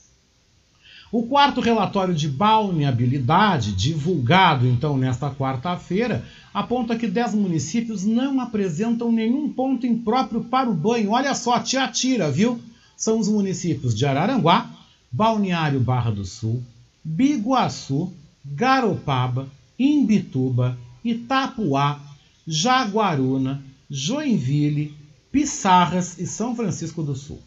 [1.12, 6.24] O quarto relatório de balneabilidade, divulgado então nesta quarta-feira,
[6.55, 11.11] aponta que 10 municípios não apresentam nenhum ponto impróprio para o banho.
[11.11, 12.61] Olha só, te atira, viu?
[12.97, 14.70] São os municípios de Araranguá,
[15.11, 16.62] Balneário Barra do Sul,
[17.03, 18.12] Biguaçu,
[18.45, 21.99] Garopaba, Imbituba, Itapuá,
[22.47, 23.61] Jaguaruna,
[23.91, 24.95] Joinville,
[25.32, 27.41] Pissarras e São Francisco do Sul.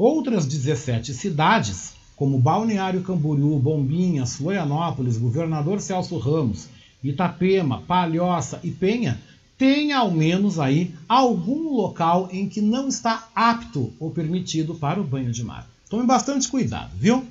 [0.00, 6.68] Outras 17 cidades, como Balneário Camboriú, Bombinhas, Florianópolis, Governador Celso Ramos,
[7.04, 9.20] Itapema, Palhoça e Penha,
[9.58, 15.04] têm ao menos aí algum local em que não está apto ou permitido para o
[15.04, 15.68] banho de mar.
[15.90, 17.22] Tome bastante cuidado, viu?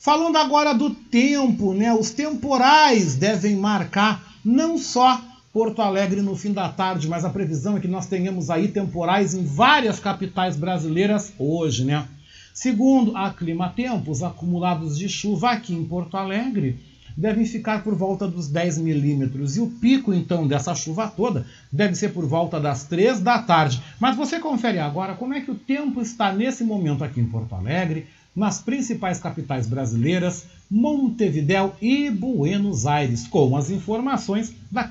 [0.00, 1.94] Falando agora do tempo, né?
[1.94, 5.22] Os temporais devem marcar não só
[5.52, 9.34] Porto Alegre no fim da tarde, mas a previsão é que nós tenhamos aí temporais
[9.34, 12.06] em várias capitais brasileiras hoje, né?
[12.54, 16.78] Segundo a Climatempo, os acumulados de chuva aqui em Porto Alegre
[17.16, 19.56] devem ficar por volta dos 10 milímetros.
[19.56, 23.82] E o pico, então, dessa chuva toda deve ser por volta das 3 da tarde.
[23.98, 27.56] Mas você confere agora como é que o tempo está nesse momento aqui em Porto
[27.56, 34.84] Alegre, nas principais capitais brasileiras, Montevidéu e Buenos Aires, com as informações da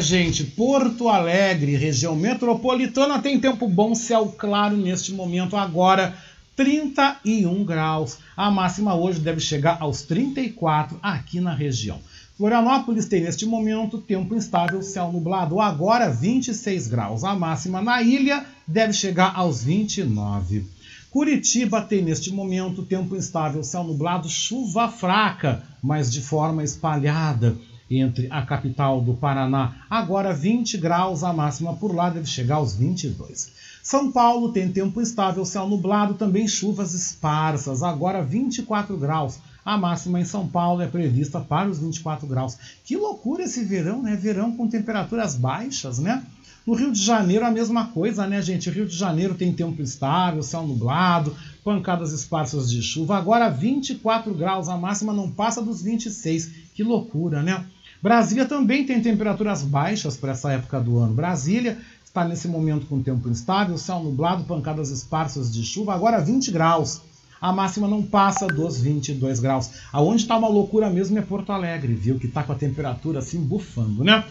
[0.00, 6.16] Gente, Porto Alegre, região metropolitana, tem tempo bom, céu claro neste momento agora,
[6.56, 8.18] 31 graus.
[8.34, 11.98] A máxima hoje deve chegar aos 34 aqui na região.
[12.38, 17.22] Florianópolis tem neste momento tempo instável, céu nublado, agora 26 graus.
[17.22, 20.64] A máxima na ilha deve chegar aos 29.
[21.10, 27.54] Curitiba tem neste momento tempo instável, céu nublado, chuva fraca, mas de forma espalhada
[27.90, 29.84] entre a capital do Paraná.
[29.90, 33.52] Agora 20 graus, a máxima por lá deve chegar aos 22.
[33.82, 37.82] São Paulo tem tempo instável, céu nublado, também chuvas esparsas.
[37.82, 39.38] Agora 24 graus.
[39.64, 42.56] A máxima em São Paulo é prevista para os 24 graus.
[42.84, 44.16] Que loucura esse verão, né?
[44.16, 46.24] Verão com temperaturas baixas, né?
[46.66, 48.70] No Rio de Janeiro a mesma coisa, né, gente?
[48.70, 51.34] Rio de Janeiro tem tempo instável, céu nublado,
[51.64, 53.16] pancadas esparsas de chuva.
[53.16, 56.50] Agora 24 graus, a máxima não passa dos 26.
[56.74, 57.64] Que loucura, né?
[58.02, 61.14] Brasília também tem temperaturas baixas para essa época do ano.
[61.14, 66.50] Brasília está nesse momento com tempo instável, céu nublado, pancadas esparsas de chuva, agora 20
[66.50, 67.02] graus.
[67.40, 69.70] A máxima não passa dos 22 graus.
[69.92, 72.18] Aonde está uma loucura mesmo é Porto Alegre, viu?
[72.18, 74.24] Que está com a temperatura assim bufando, né?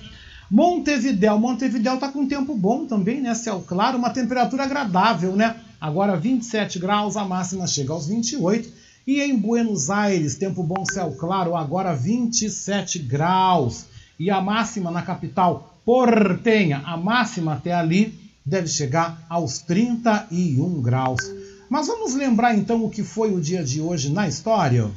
[0.50, 3.34] Montevidéu, Montevidéu está com tempo bom também, né?
[3.34, 5.56] Céu claro, uma temperatura agradável, né?
[5.80, 8.70] Agora 27 graus, a máxima chega aos 28.
[9.10, 13.86] E em Buenos Aires, tempo bom, céu claro, agora 27 graus.
[14.20, 18.14] E a máxima na capital portenha, a máxima até ali
[18.46, 21.22] deve chegar aos 31 graus.
[21.68, 24.92] Mas vamos lembrar então o que foi o dia de hoje na história?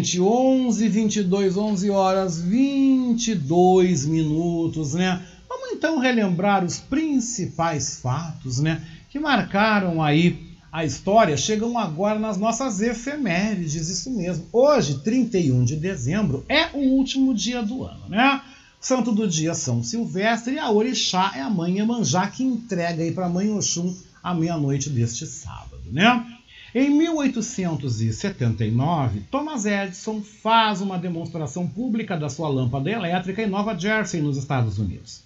[0.00, 5.22] Gente, 11 22 11 horas 22 minutos, né?
[5.48, 11.36] Vamos então relembrar os principais fatos, né, que marcaram aí a história.
[11.36, 14.46] Chegam agora nas nossas efemérides, isso mesmo.
[14.52, 18.40] Hoje, 31 de dezembro, é o último dia do ano, né?
[18.80, 23.12] Santo do dia São Silvestre e a Orixá é a mãe Emanjá que entrega aí
[23.12, 26.39] para a mãe Oxum à meia-noite deste sábado, né?
[26.72, 34.22] Em 1879, Thomas Edison faz uma demonstração pública da sua lâmpada elétrica em Nova Jersey,
[34.22, 35.24] nos Estados Unidos.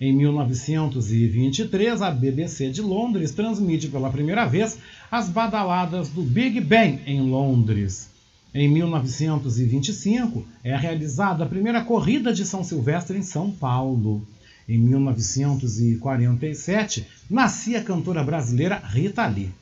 [0.00, 4.76] Em 1923, a BBC de Londres transmite pela primeira vez
[5.08, 8.08] as badaladas do Big Bang em Londres.
[8.52, 14.26] Em 1925, é realizada a primeira corrida de São Silvestre em São Paulo.
[14.68, 19.52] Em 1947, nascia a cantora brasileira Rita Lee.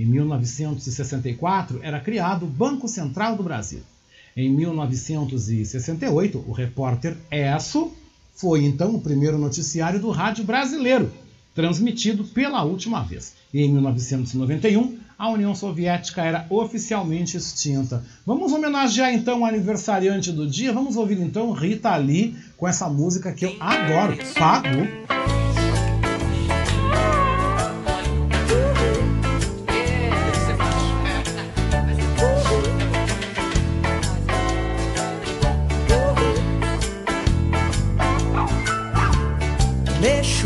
[0.00, 3.80] Em 1964 era criado o Banco Central do Brasil.
[4.34, 7.92] Em 1968, o repórter Esso
[8.34, 11.12] foi então o primeiro noticiário do rádio brasileiro,
[11.54, 13.34] transmitido pela última vez.
[13.52, 18.02] E em 1991, a União Soviética era oficialmente extinta.
[18.24, 20.72] Vamos homenagear então o aniversariante do dia.
[20.72, 25.39] Vamos ouvir então Rita Lee com essa música que eu adoro, Pago.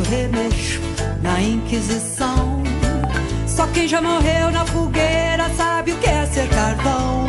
[0.03, 0.81] Remexo
[1.23, 2.63] na Inquisição.
[3.47, 7.27] Só quem já morreu na fogueira sabe o que é ser carvão.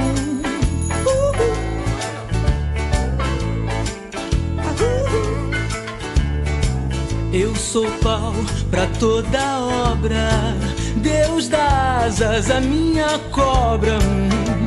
[7.32, 8.34] Eu sou pau
[8.72, 9.60] pra toda
[9.92, 10.56] obra,
[10.96, 14.00] Deus dá asas à minha cobra.
[14.00, 14.65] corcunda,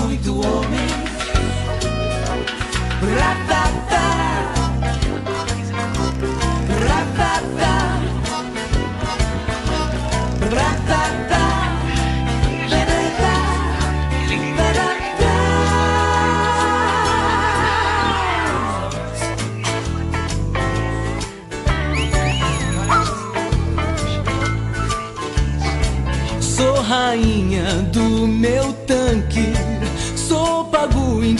[0.00, 0.88] muito homem.
[3.18, 3.43] Ratata.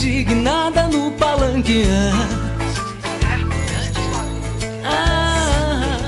[0.04, 1.84] Indignada no palanque.
[4.84, 5.98] Ah,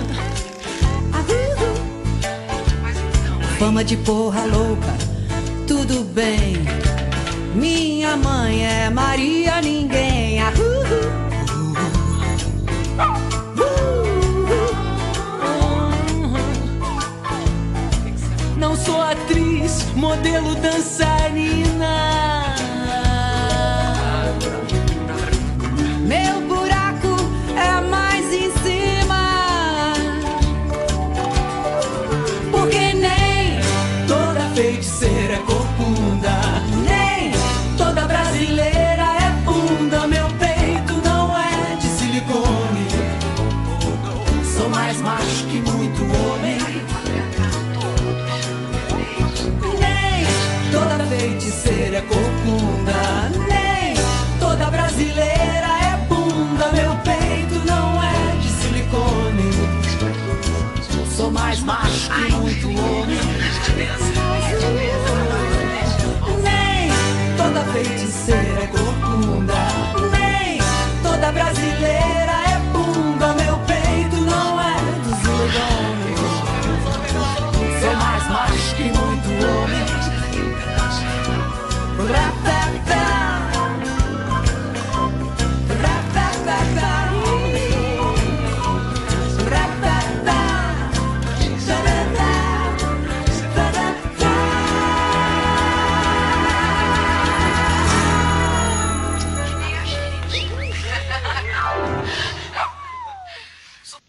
[3.58, 4.94] Fama de porra louca,
[5.66, 6.56] tudo bem.
[7.54, 10.42] Minha mãe é Maria Ninguém.
[10.42, 11.26] Ah, uh,
[18.58, 21.05] Não sou atriz, modelo dançarina.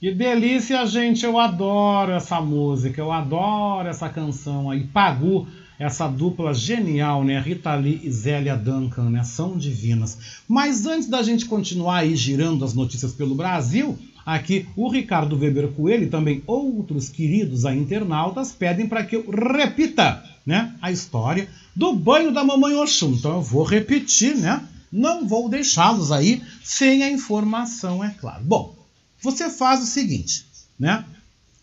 [0.07, 1.25] Que delícia, gente!
[1.25, 4.85] Eu adoro essa música, eu adoro essa canção aí.
[4.85, 5.45] Pagu,
[5.77, 7.37] essa dupla genial, né?
[7.41, 9.25] Rita Lee e Zélia Duncan, né?
[9.25, 10.41] São divinas.
[10.47, 15.73] Mas antes da gente continuar aí girando as notícias pelo Brasil, aqui o Ricardo Weber
[15.73, 20.73] Coelho e também outros queridos internautas pedem para que eu repita, né?
[20.81, 23.11] A história do banho da mamãe Oxum.
[23.11, 24.65] Então eu vou repetir, né?
[24.89, 28.41] Não vou deixá-los aí sem a informação, é claro.
[28.45, 28.76] Bom,
[29.21, 30.45] você faz o seguinte,
[30.79, 31.05] né?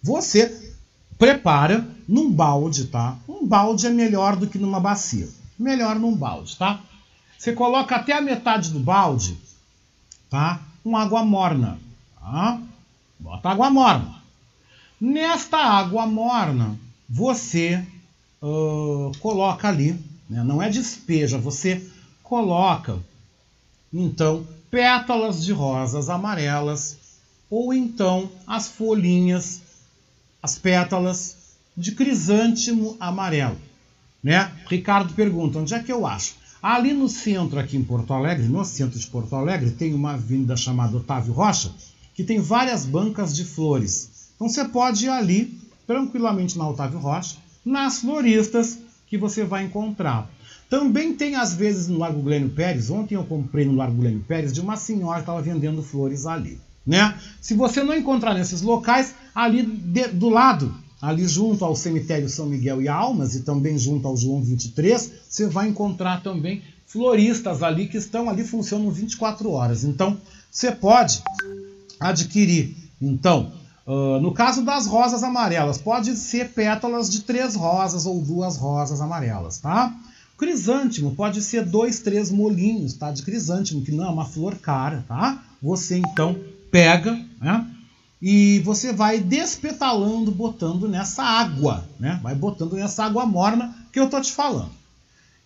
[0.03, 0.75] Você
[1.19, 3.17] prepara num balde, tá?
[3.29, 5.29] Um balde é melhor do que numa bacia.
[5.59, 6.81] Melhor num balde, tá?
[7.39, 9.39] Você coloca até a metade do balde,
[10.29, 10.61] tá?
[10.83, 11.79] Com água morna,
[12.21, 12.61] tá?
[13.19, 14.23] Bota água morna.
[15.01, 16.79] Nesta água morna,
[17.09, 17.85] você
[18.43, 19.93] ah, coloca ali,
[20.29, 20.43] né?
[20.45, 21.87] não é despeja, você
[22.23, 22.99] coloca,
[23.93, 26.99] então, pétalas de rosas amarelas
[27.55, 29.63] ou então as folhinhas,
[30.43, 31.37] as pétalas
[31.77, 33.57] de crisântimo amarelo,
[34.21, 34.51] né?
[34.69, 36.35] Ricardo pergunta, onde é que eu acho?
[36.61, 40.57] Ali no centro, aqui em Porto Alegre, no centro de Porto Alegre, tem uma avenida
[40.57, 41.73] chamada Otávio Rocha,
[42.13, 44.11] que tem várias bancas de flores.
[44.35, 50.29] Então você pode ir ali, tranquilamente na Otávio Rocha, nas floristas que você vai encontrar.
[50.69, 54.53] Também tem, às vezes, no Largo Glênio Pérez, ontem eu comprei no Largo Glênio Pérez,
[54.53, 56.59] de uma senhora que estava vendendo flores ali.
[56.87, 57.19] Né?
[57.41, 62.47] Se você não encontrar nesses locais, ali de- do lado, ali junto ao cemitério São
[62.47, 67.89] Miguel e Almas, e também junto ao João 23, você vai encontrar também floristas ali
[67.89, 69.83] que estão ali, funcionam 24 horas.
[69.85, 70.17] Então,
[70.51, 71.23] você pode
[72.01, 72.77] adquirir.
[73.01, 73.53] Então,
[73.87, 79.01] ah, no caso das rosas amarelas, pode ser pétalas de três rosas ou duas rosas
[79.01, 79.95] amarelas, tá?
[80.37, 83.11] Crisântimo pode ser dois, três molinhos, tá?
[83.13, 85.43] De crisântimo, que não é uma flor cara, tá?
[85.63, 86.37] Você então
[86.75, 87.65] pega, né?
[88.21, 92.19] E você vai despetalando, botando nessa água, né?
[92.21, 94.73] Vai botando nessa água morna que eu tô te falando.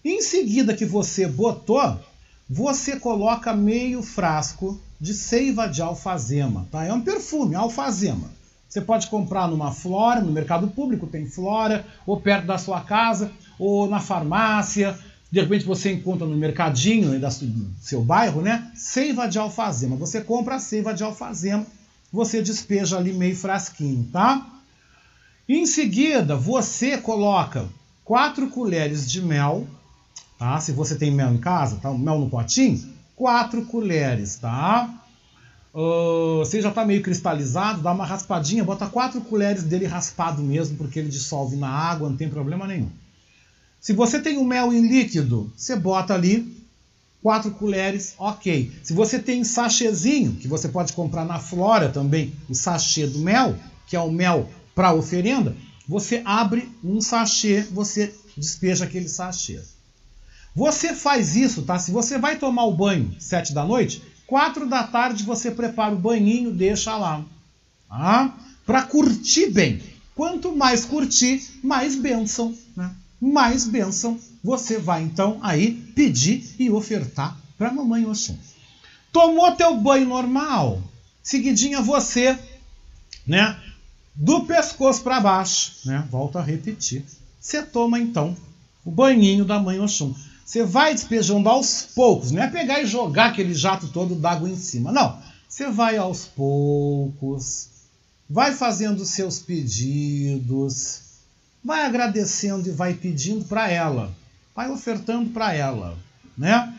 [0.02, 2.00] Em seguida que você botou,
[2.48, 6.82] você coloca meio frasco de seiva de alfazema, tá?
[6.82, 8.30] É um perfume, alfazema.
[8.66, 13.30] Você pode comprar numa flora, no mercado público tem flora, ou perto da sua casa,
[13.58, 14.98] ou na farmácia.
[15.30, 18.70] De repente você encontra no mercadinho do seu bairro, né?
[18.74, 19.96] Seiva de alfazema.
[19.96, 21.66] Você compra a seiva de alfazema,
[22.10, 24.46] você despeja ali meio frasquinho, tá?
[25.46, 27.66] Em seguida, você coloca
[28.04, 29.66] quatro colheres de mel,
[30.38, 30.58] tá?
[30.60, 31.92] Se você tem mel em casa, tá?
[31.92, 32.82] Mel no potinho,
[33.14, 34.88] quatro colheres, tá?
[35.74, 40.76] Uh, você já está meio cristalizado, dá uma raspadinha, bota quatro colheres dele raspado mesmo,
[40.78, 42.88] porque ele dissolve na água, não tem problema nenhum.
[43.80, 46.56] Se você tem o mel em líquido, você bota ali
[47.22, 48.72] quatro colheres, ok.
[48.82, 53.56] Se você tem sachêzinho, que você pode comprar na Flora também, o sachê do mel,
[53.86, 55.56] que é o mel para oferenda,
[55.86, 59.60] você abre um sachê, você despeja aquele sachê.
[60.54, 61.78] Você faz isso, tá?
[61.78, 65.98] Se você vai tomar o banho sete da noite, quatro da tarde você prepara o
[65.98, 67.24] banhinho, deixa lá,
[67.88, 68.36] tá?
[68.66, 69.80] Para curtir bem.
[70.14, 72.90] Quanto mais curtir, mais bênção, né?
[73.20, 78.36] Mais bênção você vai então aí pedir e ofertar para mamãe Oxum.
[79.12, 80.80] Tomou teu banho normal,
[81.22, 82.38] seguidinha você,
[83.26, 83.58] né?
[84.14, 86.06] Do pescoço para baixo, né?
[86.10, 87.04] Volto a repetir.
[87.40, 88.36] Você toma então
[88.84, 90.14] o banhinho da mãe Oxum.
[90.44, 94.56] Você vai despejando aos poucos, não é pegar e jogar aquele jato todo d'água em
[94.56, 95.20] cima, não.
[95.46, 97.68] Você vai aos poucos,
[98.30, 101.00] vai fazendo seus pedidos,
[101.64, 104.12] vai agradecendo e vai pedindo para ela,
[104.54, 105.96] vai ofertando para ela,
[106.36, 106.74] né?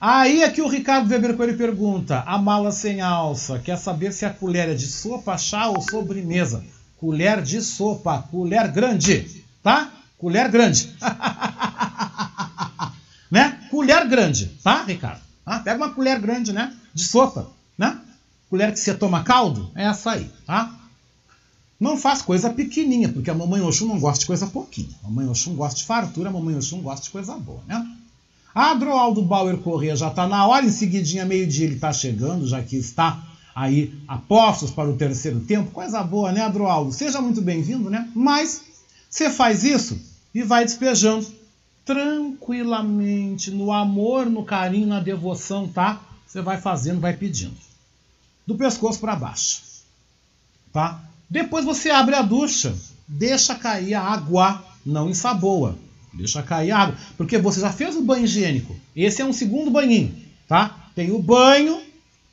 [0.00, 4.24] Aí é que o Ricardo Weber Coelho pergunta: a mala sem alça, quer saber se
[4.24, 6.64] a colher é de sopa, chá ou sobremesa?
[6.98, 9.92] Colher de sopa, colher grande, tá?
[10.18, 10.92] Colher grande.
[13.30, 13.60] né?
[13.70, 15.22] Colher grande, tá, Ricardo?
[15.44, 15.60] Tá?
[15.60, 16.76] Pega uma colher grande, né?
[16.92, 17.48] De sopa,
[17.78, 18.00] né?
[18.50, 20.81] Colher que você toma caldo, é essa aí, tá?
[21.82, 24.88] Não faz coisa pequenininha, porque a mamãe Oxum não gosta de coisa pouquinha.
[25.02, 27.84] A mamãe Oxum gosta de fartura, a mamãe Oxum gosta de coisa boa, né?
[28.54, 32.76] Adroaldo Bauer Corrêa já está na hora, em seguidinha, meio-dia, ele está chegando, já que
[32.76, 35.72] está aí a postos para o terceiro tempo.
[35.72, 36.92] Coisa boa, né, Adroaldo?
[36.92, 38.08] Seja muito bem-vindo, né?
[38.14, 38.62] Mas
[39.10, 40.00] você faz isso
[40.32, 41.26] e vai despejando
[41.84, 46.00] tranquilamente, no amor, no carinho, na devoção, tá?
[46.28, 47.56] Você vai fazendo, vai pedindo.
[48.46, 49.62] Do pescoço para baixo,
[50.72, 51.08] tá?
[51.32, 52.76] Depois você abre a ducha,
[53.08, 55.78] deixa cair a água, não ensaboa.
[56.12, 58.76] Deixa cair a água, porque você já fez o banho higiênico.
[58.94, 60.14] Esse é um segundo banhinho,
[60.46, 60.90] tá?
[60.94, 61.80] Tem o banho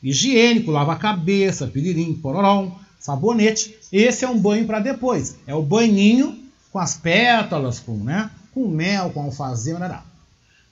[0.04, 3.74] higiênico, lava a cabeça, piririm, pororão, sabonete.
[3.90, 5.38] Esse é um banho para depois.
[5.48, 6.38] É o banhinho
[6.70, 8.30] com as pétalas, com, né?
[8.54, 10.02] com mel, com alfazema, né?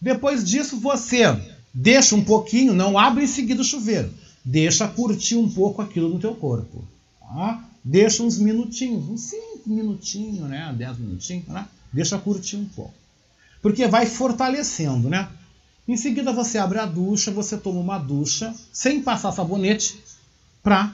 [0.01, 1.23] Depois disso, você
[1.73, 4.13] deixa um pouquinho, não abre em seguida o chuveiro.
[4.43, 6.83] Deixa curtir um pouco aquilo no teu corpo.
[7.21, 7.63] Tá?
[7.89, 10.75] Deixa uns minutinhos, uns 5 minutinhos, né?
[10.77, 11.65] 10 minutinhos, né?
[11.91, 12.93] Deixa curtir um pouco.
[13.61, 15.29] Porque vai fortalecendo, né?
[15.87, 19.97] Em seguida você abre a ducha, você toma uma ducha sem passar sabonete
[20.61, 20.93] para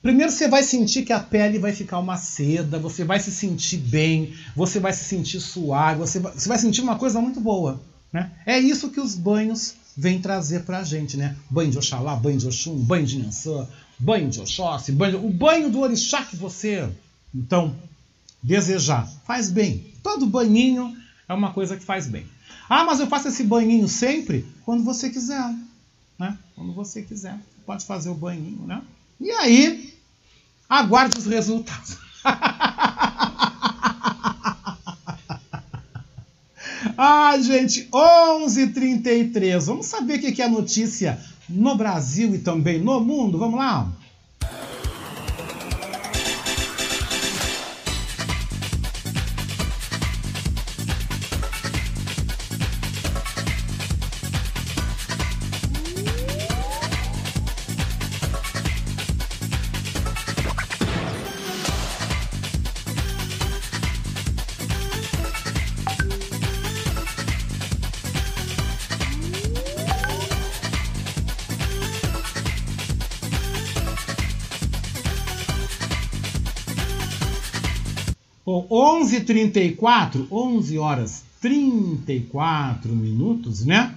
[0.00, 3.78] Primeiro você vai sentir que a pele vai ficar uma seda, você vai se sentir
[3.78, 7.80] bem, você vai se sentir suave, você vai, você vai sentir uma coisa muito boa.
[8.12, 8.30] Né?
[8.46, 11.34] É isso que os banhos vêm trazer pra gente, né?
[11.50, 13.66] Banho de Oxalá, banho de Oxum, banho de Nansã,
[13.98, 16.88] banho de Oxóssi, banho o banho do orixá que você,
[17.34, 17.74] então,
[18.42, 19.06] desejar.
[19.26, 19.92] Faz bem.
[20.02, 20.96] Todo banhinho
[21.28, 22.26] é uma coisa que faz bem.
[22.68, 24.46] Ah, mas eu faço esse banhinho sempre?
[24.64, 25.54] Quando você quiser.
[26.18, 26.36] Né?
[26.54, 27.38] Quando você quiser.
[27.64, 28.82] Pode fazer o banhinho, né?
[29.20, 29.96] E aí,
[30.68, 31.96] Aguarde os resultados.
[36.98, 39.60] ah, gente, 11h33.
[39.64, 43.38] Vamos saber o que é notícia no Brasil e também no mundo?
[43.38, 43.88] Vamos lá?
[79.20, 83.94] 11h34, 11 horas 34 minutos, né?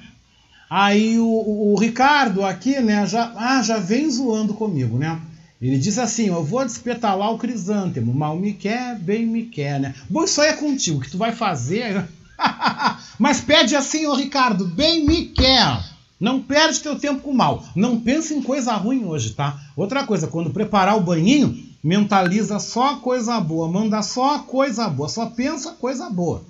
[0.70, 1.26] Aí o,
[1.74, 5.20] o, Ricardo aqui, né, já, ah, já vem zoando comigo, né?
[5.62, 9.96] Ele diz assim, eu vou despetalar o crisântemo, mal me quer, bem me quer, né?
[10.10, 12.08] Bom, isso aí é contigo, que tu vai fazer...
[13.20, 15.84] Mas pede assim, ô Ricardo, bem me quer.
[16.18, 17.66] Não perde teu tempo com mal.
[17.76, 19.60] Não pense em coisa ruim hoje, tá?
[19.76, 25.28] Outra coisa, quando preparar o banhinho, mentaliza só coisa boa, manda só coisa boa, só
[25.28, 26.44] pensa coisa boa.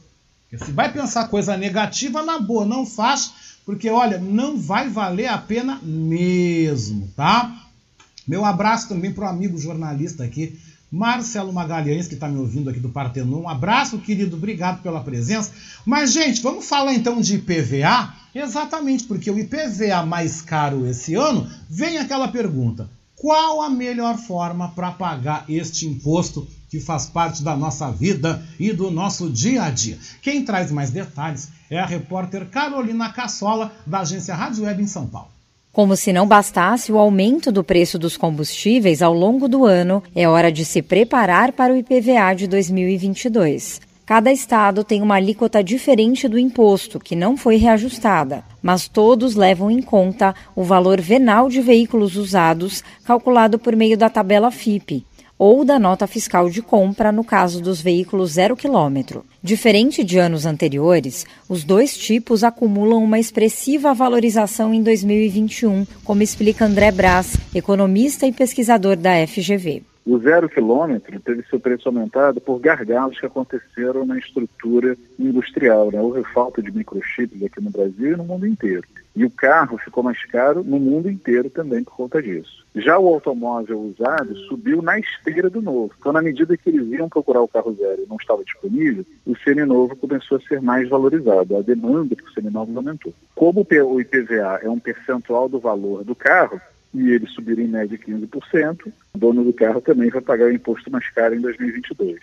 [0.50, 3.32] Porque se vai pensar coisa negativa, na boa, não faz,
[3.66, 7.66] porque olha, não vai valer a pena mesmo, tá?
[8.28, 10.60] Meu abraço também para o amigo jornalista aqui,
[10.92, 13.42] Marcelo Magalhães, que está me ouvindo aqui do Partenon.
[13.42, 15.52] Um abraço, querido, obrigado pela presença.
[15.86, 18.14] Mas, gente, vamos falar então de IPVA?
[18.34, 24.70] Exatamente, porque o IPVA mais caro esse ano, vem aquela pergunta: qual a melhor forma
[24.70, 29.70] para pagar este imposto que faz parte da nossa vida e do nosso dia a
[29.70, 30.00] dia?
[30.22, 35.06] Quem traz mais detalhes é a repórter Carolina Cassola, da agência Rádio Web em São
[35.06, 35.28] Paulo.
[35.72, 40.28] Como se não bastasse o aumento do preço dos combustíveis ao longo do ano, é
[40.28, 43.89] hora de se preparar para o IPVA de 2022.
[44.10, 49.70] Cada estado tem uma alíquota diferente do imposto, que não foi reajustada, mas todos levam
[49.70, 55.06] em conta o valor venal de veículos usados, calculado por meio da tabela FIP,
[55.38, 59.24] ou da nota fiscal de compra no caso dos veículos zero quilômetro.
[59.44, 66.66] Diferente de anos anteriores, os dois tipos acumulam uma expressiva valorização em 2021, como explica
[66.66, 69.84] André Braz, economista e pesquisador da FGV.
[70.10, 75.92] O zero quilômetro teve seu preço aumentado por gargalos que aconteceram na estrutura industrial.
[75.92, 76.02] Né?
[76.02, 78.88] Houve falta de microchips aqui no Brasil e no mundo inteiro.
[79.16, 82.66] E o carro ficou mais caro no mundo inteiro também por conta disso.
[82.74, 85.94] Já o automóvel usado subiu na esteira do novo.
[86.00, 89.38] Então, na medida que eles iam procurar o carro zero e não estava disponível, o
[89.38, 91.56] seminovo começou a ser mais valorizado.
[91.56, 93.14] A demanda por seminovo aumentou.
[93.36, 96.60] Como o IPVA é um percentual do valor do carro,
[96.94, 100.90] e ele subir em média 15%, o dono do carro também vai pagar o imposto
[100.92, 102.20] mais caro em 2022.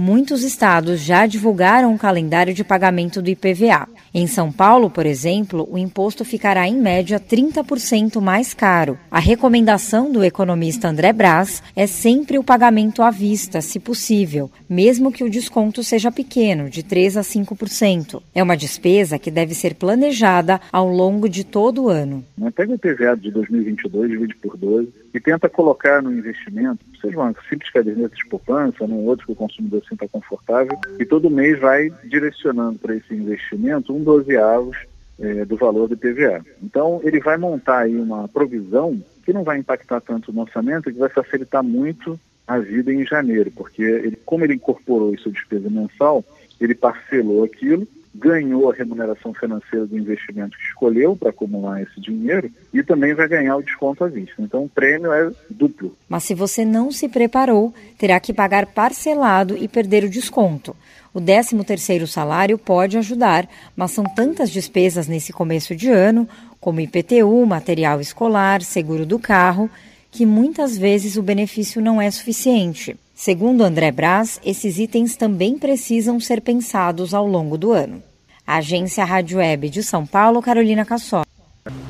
[0.00, 3.88] Muitos estados já divulgaram um calendário de pagamento do IPVA.
[4.14, 8.96] Em São Paulo, por exemplo, o imposto ficará em média 30% mais caro.
[9.10, 15.10] A recomendação do economista André Braz é sempre o pagamento à vista, se possível, mesmo
[15.10, 18.22] que o desconto seja pequeno, de 3 a 5%.
[18.32, 22.24] É uma despesa que deve ser planejada ao longo de todo o ano.
[22.54, 27.34] Pega o IPVA de 2022, divide por 12 e tenta colocar no investimento, seja uma
[27.48, 31.90] simples caderneta de poupança, num outro que o consumidor sinta confortável, e todo mês vai
[32.04, 34.76] direcionando para esse investimento um dozeavos
[35.18, 36.44] é, do valor do IPVA.
[36.62, 40.98] Então, ele vai montar aí uma provisão que não vai impactar tanto no orçamento, que
[40.98, 46.24] vai facilitar muito a vida em janeiro, porque ele, como ele incorporou isso despesa mensal,
[46.60, 52.50] ele parcelou aquilo ganhou a remuneração financeira do investimento que escolheu para acumular esse dinheiro
[52.72, 54.40] e também vai ganhar o desconto à vista.
[54.40, 55.96] Então o prêmio é duplo.
[56.08, 60.74] Mas se você não se preparou, terá que pagar parcelado e perder o desconto.
[61.12, 66.28] O 13º salário pode ajudar, mas são tantas despesas nesse começo de ano,
[66.60, 69.70] como IPTU, material escolar, seguro do carro,
[70.10, 72.96] que muitas vezes o benefício não é suficiente.
[73.20, 78.00] Segundo André Braz, esses itens também precisam ser pensados ao longo do ano.
[78.46, 81.24] Agência Rádio Web de São Paulo, Carolina Cassó.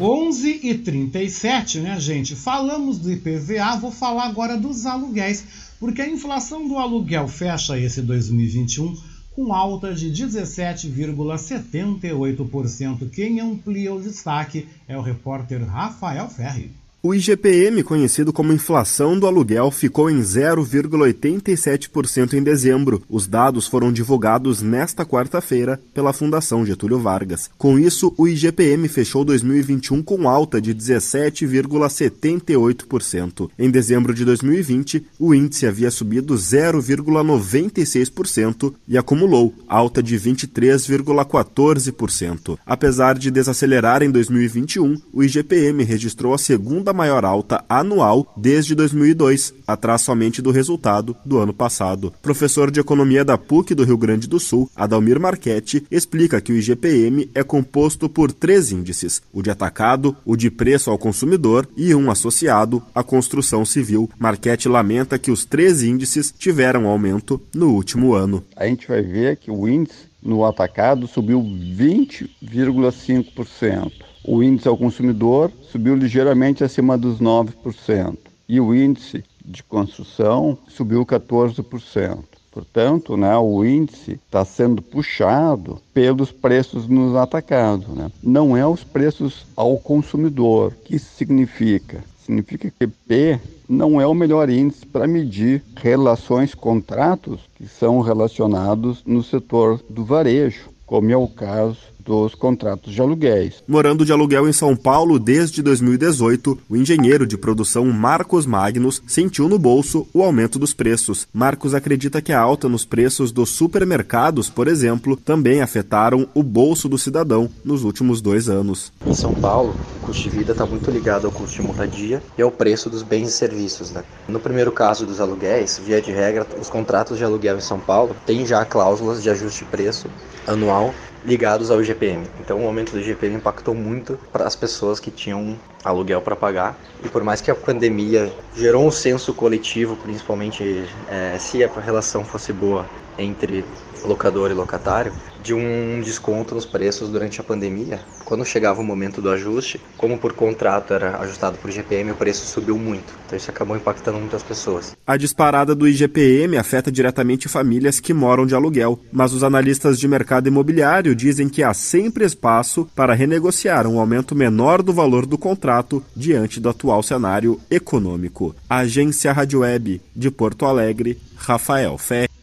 [0.00, 2.34] 11 e 37, né, gente?
[2.34, 5.44] Falamos do IPVA, vou falar agora dos aluguéis,
[5.78, 8.96] porque a inflação do aluguel fecha esse 2021
[9.36, 13.10] com alta de 17,78%.
[13.10, 16.70] Quem amplia o destaque é o repórter Rafael Ferri.
[17.00, 23.00] O IGPM, conhecido como inflação do aluguel, ficou em 0,87% em dezembro.
[23.08, 27.48] Os dados foram divulgados nesta quarta-feira pela Fundação Getúlio Vargas.
[27.56, 33.48] Com isso, o IGPM fechou 2021 com alta de 17,78%.
[33.56, 42.58] Em dezembro de 2020, o índice havia subido 0,96% e acumulou alta de 23,14%.
[42.66, 48.74] Apesar de desacelerar em 2021, o IGPM registrou a segunda segunda maior alta anual desde
[48.74, 52.12] 2002, atrás somente do resultado do ano passado.
[52.22, 56.56] Professor de Economia da PUC do Rio Grande do Sul, Adalmir Marchetti, explica que o
[56.56, 61.94] IGPM é composto por três índices: o de atacado, o de preço ao consumidor e
[61.94, 64.08] um associado, à construção civil.
[64.18, 68.42] Marchetti lamenta que os três índices tiveram aumento no último ano.
[68.56, 74.07] A gente vai ver que o índice no atacado subiu 20,5%.
[74.30, 78.18] O índice ao consumidor subiu ligeiramente acima dos 9%.
[78.46, 82.18] E o índice de construção subiu 14%.
[82.52, 87.88] Portanto, né, o índice está sendo puxado pelos preços nos atacados.
[87.88, 88.12] Né?
[88.22, 90.72] Não é os preços ao consumidor.
[90.72, 92.04] O que isso significa?
[92.22, 99.02] Significa que P não é o melhor índice para medir relações, contratos que são relacionados
[99.06, 100.68] no setor do varejo.
[100.84, 101.78] como é o caso
[102.08, 103.62] dos contratos de aluguéis.
[103.68, 109.46] Morando de aluguel em São Paulo desde 2018, o engenheiro de produção Marcos Magnus sentiu
[109.46, 111.28] no bolso o aumento dos preços.
[111.34, 116.88] Marcos acredita que a alta nos preços dos supermercados, por exemplo, também afetaram o bolso
[116.88, 118.90] do cidadão nos últimos dois anos.
[119.06, 122.42] Em São Paulo, o custo de vida está muito ligado ao custo de moradia e
[122.42, 123.90] ao preço dos bens e serviços.
[123.90, 124.02] Né?
[124.26, 128.16] No primeiro caso dos aluguéis, via de regra, os contratos de aluguel em São Paulo
[128.24, 130.08] têm já cláusulas de ajuste de preço
[130.46, 130.94] anual
[131.24, 132.26] ligados ao IGPM.
[132.40, 136.78] Então o aumento do IGPM impactou muito para as pessoas que tinham aluguel para pagar.
[137.04, 142.24] E por mais que a pandemia gerou um senso coletivo, principalmente é, se a relação
[142.24, 142.86] fosse boa
[143.18, 143.64] entre
[144.04, 145.12] locador e locatário,
[145.42, 148.00] de um desconto nos preços durante a pandemia.
[148.24, 152.46] Quando chegava o momento do ajuste, como por contrato era ajustado por IGPM, o preço
[152.46, 153.14] subiu muito.
[153.26, 154.96] Então isso acabou impactando muitas pessoas.
[155.06, 160.08] A disparada do IGPM afeta diretamente famílias que moram de aluguel, mas os analistas de
[160.08, 165.38] mercado imobiliário dizem que há sempre espaço para renegociar um aumento menor do valor do
[165.38, 168.54] contrato diante do atual cenário econômico.
[168.68, 172.37] Agência Rádio Web de Porto Alegre, Rafael Ferre.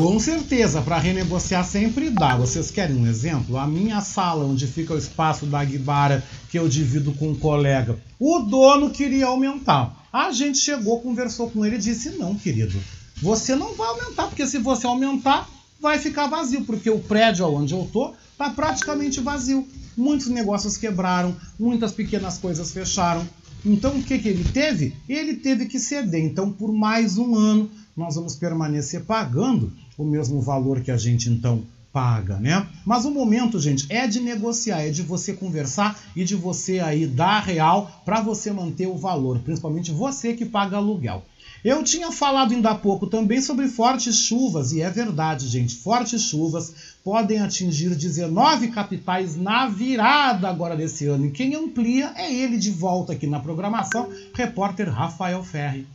[0.00, 2.34] Com certeza, para renegociar sempre dá.
[2.34, 3.58] Vocês querem um exemplo?
[3.58, 8.00] A minha sala, onde fica o espaço da Guibara, que eu divido com um colega,
[8.18, 9.94] o dono queria aumentar.
[10.10, 12.80] A gente chegou, conversou com ele e disse: Não, querido,
[13.20, 15.46] você não vai aumentar, porque se você aumentar,
[15.78, 19.68] vai ficar vazio, porque o prédio onde eu tô está praticamente vazio.
[19.94, 23.28] Muitos negócios quebraram, muitas pequenas coisas fecharam.
[23.62, 24.96] Então o que, que ele teve?
[25.06, 26.24] Ele teve que ceder.
[26.24, 29.70] Então, por mais um ano, nós vamos permanecer pagando
[30.02, 32.66] o mesmo valor que a gente então paga, né?
[32.86, 37.06] Mas o momento, gente, é de negociar, é de você conversar e de você aí
[37.06, 41.24] dar real para você manter o valor, principalmente você que paga aluguel.
[41.62, 45.74] Eu tinha falado ainda há pouco também sobre fortes chuvas, e é verdade, gente.
[45.74, 46.72] Fortes chuvas
[47.04, 51.26] podem atingir 19 capitais na virada agora desse ano.
[51.26, 55.86] E quem amplia é ele de volta aqui na programação, repórter Rafael Ferri.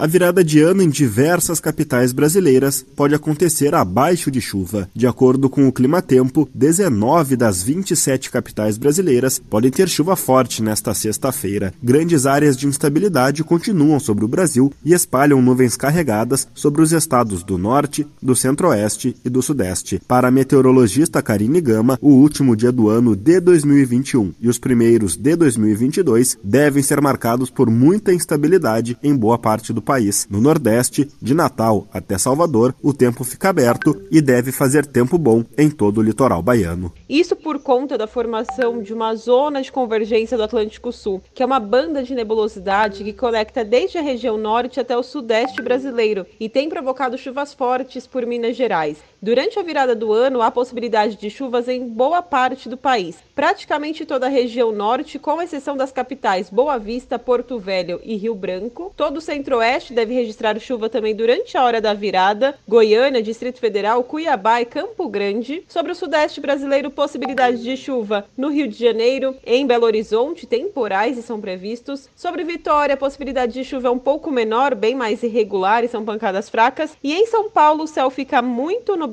[0.00, 4.88] A virada de ano em diversas capitais brasileiras pode acontecer abaixo de chuva.
[4.94, 10.94] De acordo com o Climatempo, 19 das 27 capitais brasileiras podem ter chuva forte nesta
[10.94, 11.74] sexta-feira.
[11.82, 17.42] Grandes áreas de instabilidade continuam sobre o Brasil e espalham nuvens carregadas sobre os estados
[17.42, 20.00] do norte, do centro-oeste e do sudeste.
[20.08, 25.14] Para a meteorologista Karine Gama, o último dia do ano de 2021 e os primeiros
[25.14, 29.89] de 2022 devem ser marcados por muita instabilidade em boa parte do país.
[30.30, 35.44] No Nordeste, de Natal até Salvador, o tempo fica aberto e deve fazer tempo bom
[35.58, 36.92] em todo o litoral baiano.
[37.08, 41.46] Isso por conta da formação de uma zona de convergência do Atlântico Sul, que é
[41.46, 46.48] uma banda de nebulosidade que conecta desde a região norte até o sudeste brasileiro e
[46.48, 48.98] tem provocado chuvas fortes por Minas Gerais.
[49.22, 53.18] Durante a virada do ano, há possibilidade de chuvas em boa parte do país.
[53.34, 58.34] Praticamente toda a região norte, com exceção das capitais Boa Vista, Porto Velho e Rio
[58.34, 58.94] Branco.
[58.96, 62.58] Todo o centro-oeste deve registrar chuva também durante a hora da virada.
[62.66, 65.64] Goiânia, Distrito Federal, Cuiabá e Campo Grande.
[65.68, 71.18] Sobre o sudeste brasileiro, possibilidade de chuva no Rio de Janeiro, em Belo Horizonte, temporais
[71.18, 72.08] e são previstos.
[72.16, 76.48] Sobre Vitória, possibilidade de chuva é um pouco menor, bem mais irregular e são pancadas
[76.48, 76.96] fracas.
[77.04, 79.09] E em São Paulo, o céu fica muito nublado,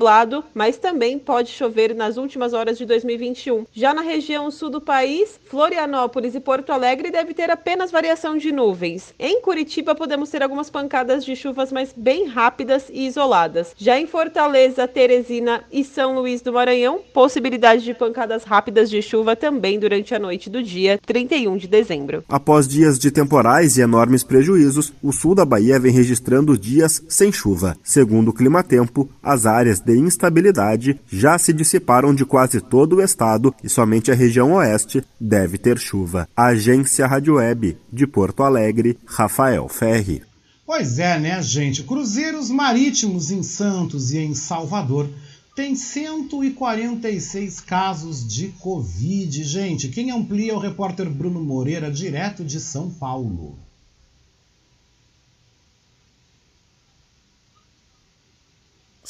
[0.54, 3.66] mas também pode chover nas últimas horas de 2021.
[3.72, 8.52] Já na região sul do país, Florianópolis e Porto Alegre deve ter apenas variação de
[8.52, 9.12] nuvens.
[9.18, 13.74] Em Curitiba, podemos ter algumas pancadas de chuvas, mas bem rápidas e isoladas.
[13.76, 19.34] Já em Fortaleza, Teresina e São Luís do Maranhão, possibilidade de pancadas rápidas de chuva
[19.34, 22.24] também durante a noite do dia 31 de dezembro.
[22.28, 27.32] Após dias de temporais e enormes prejuízos, o sul da Bahia vem registrando dias sem
[27.32, 27.76] chuva.
[27.82, 33.54] Segundo o Climatempo, as áreas de instabilidade já se dissiparam de quase todo o estado
[33.64, 36.28] e somente a região oeste deve ter chuva.
[36.36, 40.22] Agência Rádio Web de Porto Alegre, Rafael Ferri.
[40.66, 41.82] Pois é, né, gente?
[41.82, 45.08] Cruzeiros marítimos em Santos e em Salvador
[45.56, 49.88] tem 146 casos de Covid, gente.
[49.88, 53.58] Quem amplia é o repórter Bruno Moreira, direto de São Paulo.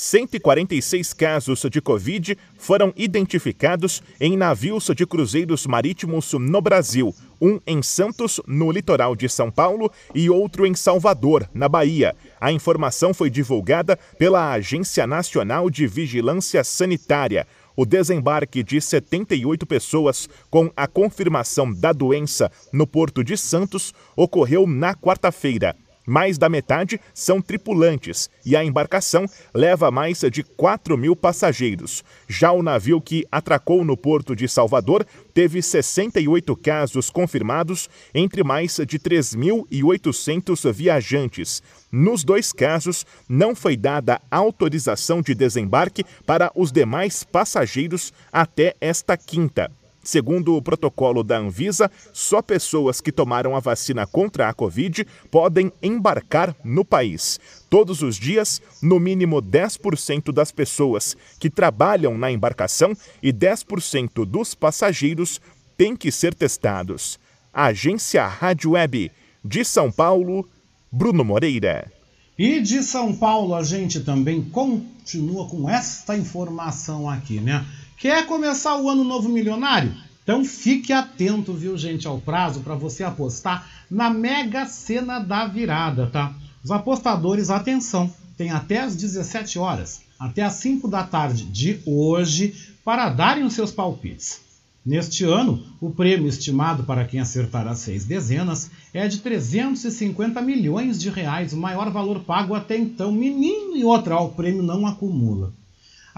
[0.00, 6.32] Cento e quarenta e seis casos de Covid foram identificados em navios de cruzeiros marítimos
[6.34, 11.68] no Brasil, um em Santos, no litoral de São Paulo, e outro em Salvador, na
[11.68, 12.14] Bahia.
[12.40, 17.44] A informação foi divulgada pela Agência Nacional de Vigilância Sanitária.
[17.74, 24.64] O desembarque de 78 pessoas com a confirmação da doença no Porto de Santos ocorreu
[24.64, 25.74] na quarta-feira.
[26.08, 32.02] Mais da metade são tripulantes e a embarcação leva mais de 4 mil passageiros.
[32.26, 38.74] Já o navio que atracou no porto de Salvador teve 68 casos confirmados entre mais
[38.86, 41.62] de 3.800 viajantes.
[41.92, 49.14] Nos dois casos, não foi dada autorização de desembarque para os demais passageiros até esta
[49.14, 49.70] quinta.
[50.02, 55.72] Segundo o protocolo da Anvisa, só pessoas que tomaram a vacina contra a Covid podem
[55.82, 57.38] embarcar no país.
[57.68, 64.54] Todos os dias, no mínimo 10% das pessoas que trabalham na embarcação e 10% dos
[64.54, 65.40] passageiros
[65.76, 67.18] têm que ser testados.
[67.52, 69.10] Agência Rádio Web
[69.44, 70.48] de São Paulo,
[70.90, 71.90] Bruno Moreira.
[72.38, 77.66] E de São Paulo a gente também continua com esta informação aqui, né?
[77.98, 79.92] Quer começar o ano novo milionário?
[80.22, 86.06] Então fique atento, viu, gente, ao prazo para você apostar na Mega Sena da Virada,
[86.06, 86.32] tá?
[86.62, 92.54] Os apostadores, atenção, tem até às 17 horas, até às 5 da tarde de hoje,
[92.84, 94.42] para darem os seus palpites.
[94.86, 101.00] Neste ano, o prêmio estimado para quem acertar as seis dezenas é de 350 milhões
[101.00, 103.10] de reais, o maior valor pago até então.
[103.10, 105.52] Menino e outra, ó, o prêmio não acumula.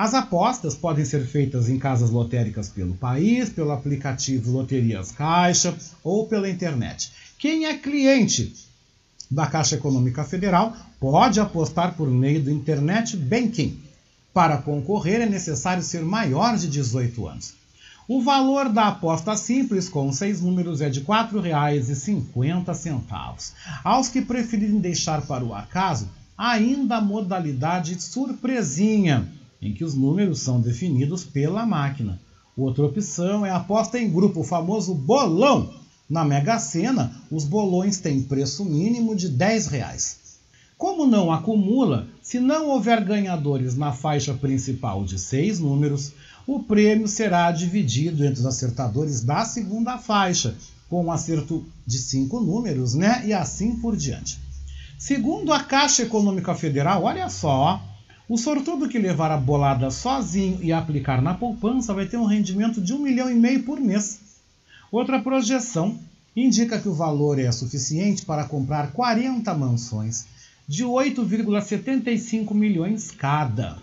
[0.01, 6.27] As apostas podem ser feitas em casas lotéricas pelo país, pelo aplicativo Loterias Caixa ou
[6.27, 7.13] pela internet.
[7.39, 8.51] Quem é cliente
[9.31, 13.79] da Caixa Econômica Federal pode apostar por meio do Internet Banking.
[14.33, 17.53] Para concorrer é necessário ser maior de 18 anos.
[18.09, 23.53] O valor da aposta simples com seis números é de R$ 4,50.
[23.85, 26.09] Aos que preferirem deixar para o acaso,
[26.39, 32.21] ainda a modalidade surpresinha em que os números são definidos pela máquina.
[32.57, 35.73] Outra opção é a aposta em grupo, o famoso bolão.
[36.09, 40.21] Na Mega Sena, os bolões têm preço mínimo de 10 reais.
[40.77, 46.13] Como não acumula, se não houver ganhadores na faixa principal de seis números,
[46.47, 50.57] o prêmio será dividido entre os acertadores da segunda faixa,
[50.89, 53.23] com um acerto de cinco números, né?
[53.27, 54.39] E assim por diante.
[54.99, 57.81] Segundo a Caixa Econômica Federal, olha só,
[58.31, 62.81] o sortudo que levar a bolada sozinho e aplicar na poupança vai ter um rendimento
[62.81, 64.21] de um milhão e meio por mês.
[64.93, 65.99] Outra projeção
[66.37, 70.27] indica que o valor é suficiente para comprar 40 mansões
[70.69, 73.79] de 8,75 milhões cada.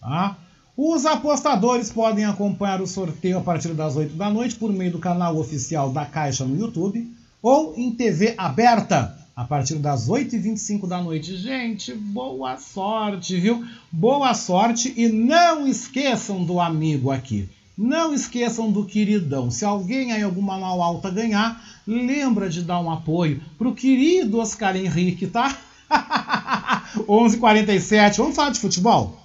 [0.00, 0.36] Tá?
[0.76, 4.98] Os apostadores podem acompanhar o sorteio a partir das 8 da noite por meio do
[4.98, 7.08] canal oficial da Caixa no YouTube
[7.40, 11.36] ou em TV aberta a partir das 8h25 da noite.
[11.36, 13.64] Gente, boa sorte, viu?
[13.90, 17.48] Boa sorte e não esqueçam do amigo aqui.
[17.76, 19.50] Não esqueçam do queridão.
[19.50, 24.76] Se alguém aí alguma mal alta ganhar, lembra de dar um apoio pro querido Oscar
[24.76, 25.56] Henrique, tá?
[27.08, 28.16] 11:47.
[28.18, 29.21] Vamos falar de futebol?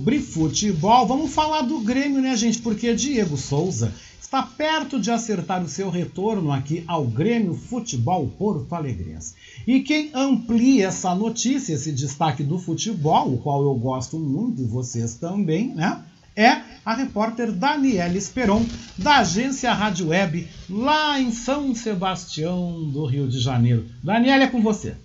[0.00, 2.58] Sobre futebol, vamos falar do Grêmio, né, gente?
[2.58, 8.74] Porque Diego Souza está perto de acertar o seu retorno aqui ao Grêmio Futebol Porto
[8.74, 9.34] Alegrense.
[9.66, 14.64] E quem amplia essa notícia, esse destaque do futebol, o qual eu gosto muito e
[14.64, 16.02] vocês também, né?
[16.34, 18.64] É a repórter Daniela Esperon,
[18.96, 23.84] da agência Rádio Web, lá em São Sebastião do Rio de Janeiro.
[24.02, 24.96] Daniela, é com você.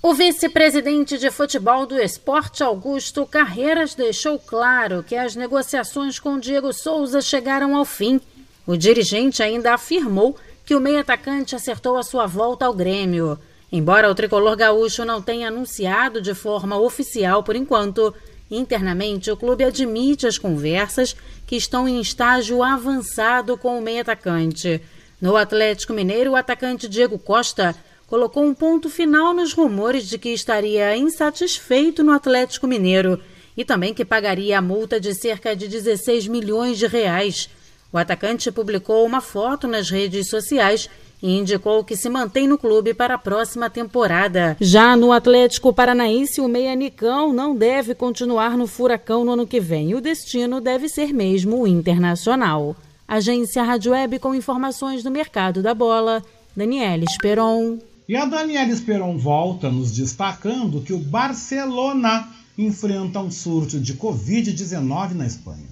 [0.00, 6.72] O vice-presidente de futebol do esporte, Augusto Carreiras, deixou claro que as negociações com Diego
[6.72, 8.20] Souza chegaram ao fim.
[8.64, 13.36] O dirigente ainda afirmou que o meio-atacante acertou a sua volta ao Grêmio.
[13.72, 18.14] Embora o tricolor gaúcho não tenha anunciado de forma oficial por enquanto,
[18.48, 24.80] internamente o clube admite as conversas que estão em estágio avançado com o meio-atacante.
[25.20, 27.74] No Atlético Mineiro, o atacante Diego Costa
[28.08, 33.20] colocou um ponto final nos rumores de que estaria insatisfeito no Atlético Mineiro
[33.56, 37.50] e também que pagaria a multa de cerca de 16 milhões de reais.
[37.92, 40.88] O atacante publicou uma foto nas redes sociais
[41.22, 44.56] e indicou que se mantém no clube para a próxima temporada.
[44.60, 49.60] Já no Atlético Paranaense, o meia Nicão não deve continuar no Furacão no ano que
[49.60, 49.94] vem.
[49.94, 52.76] O destino deve ser mesmo o Internacional.
[53.06, 56.22] Agência Rádio Web com informações do mercado da bola.
[56.54, 57.78] Daniela Esperon.
[58.08, 62.26] E a Daniela Esperon volta nos destacando que o Barcelona
[62.56, 65.68] enfrenta um surto de Covid-19 na Espanha.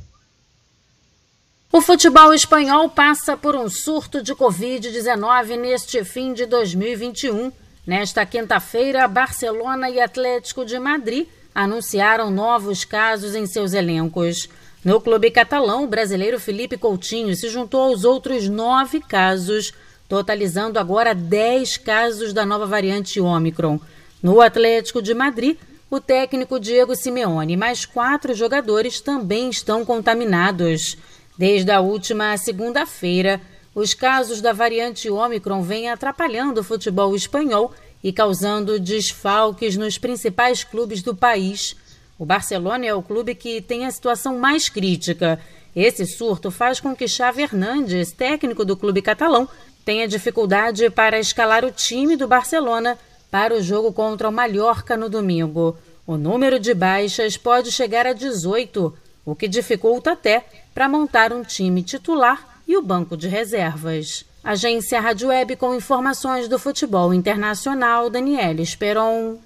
[1.73, 7.51] O futebol espanhol passa por um surto de Covid-19 neste fim de 2021.
[7.87, 14.47] Nesta quinta-feira, Barcelona e Atlético de Madrid anunciaram novos casos em seus elencos.
[14.85, 19.73] No clube catalão, o brasileiro Felipe Coutinho se juntou aos outros nove casos
[20.09, 23.81] totalizando agora 10 casos da nova variante Ômicron.
[24.23, 25.57] No Atlético de Madrid,
[25.91, 30.97] o técnico Diego Simeone e mais quatro jogadores também estão contaminados.
[31.39, 33.41] Desde a última segunda-feira,
[33.75, 37.73] os casos da variante Ômicron vêm atrapalhando o futebol espanhol
[38.03, 41.77] e causando desfalques nos principais clubes do país.
[42.19, 45.39] O Barcelona é o clube que tem a situação mais crítica.
[45.75, 49.47] Esse surto faz com que Xavi Hernandes, técnico do clube catalão,
[49.87, 52.99] tenha dificuldade para escalar o time do Barcelona
[53.31, 55.77] para o jogo contra o Mallorca no domingo.
[56.05, 58.93] O número de baixas pode chegar a 18,
[59.25, 60.45] o que dificulta até
[60.75, 64.25] para montar um time titular e o banco de reservas.
[64.43, 69.37] Agência Rádio Web com informações do futebol internacional, Daniela Esperon.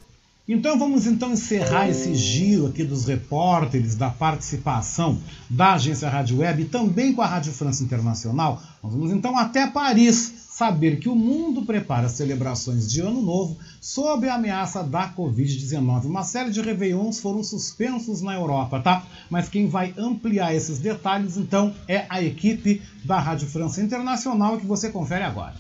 [0.49, 6.65] Então vamos então encerrar esse giro aqui dos repórteres da participação da agência Rádio Web
[6.65, 8.61] também com a Rádio França Internacional.
[8.83, 14.29] Nós vamos então até Paris saber que o mundo prepara celebrações de Ano Novo sob
[14.29, 16.05] a ameaça da Covid-19.
[16.05, 19.07] Uma série de réveillons foram suspensos na Europa, tá?
[19.29, 24.67] Mas quem vai ampliar esses detalhes então é a equipe da Rádio França Internacional que
[24.67, 25.55] você confere agora.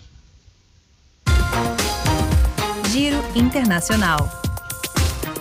[2.90, 4.18] Giro Internacional.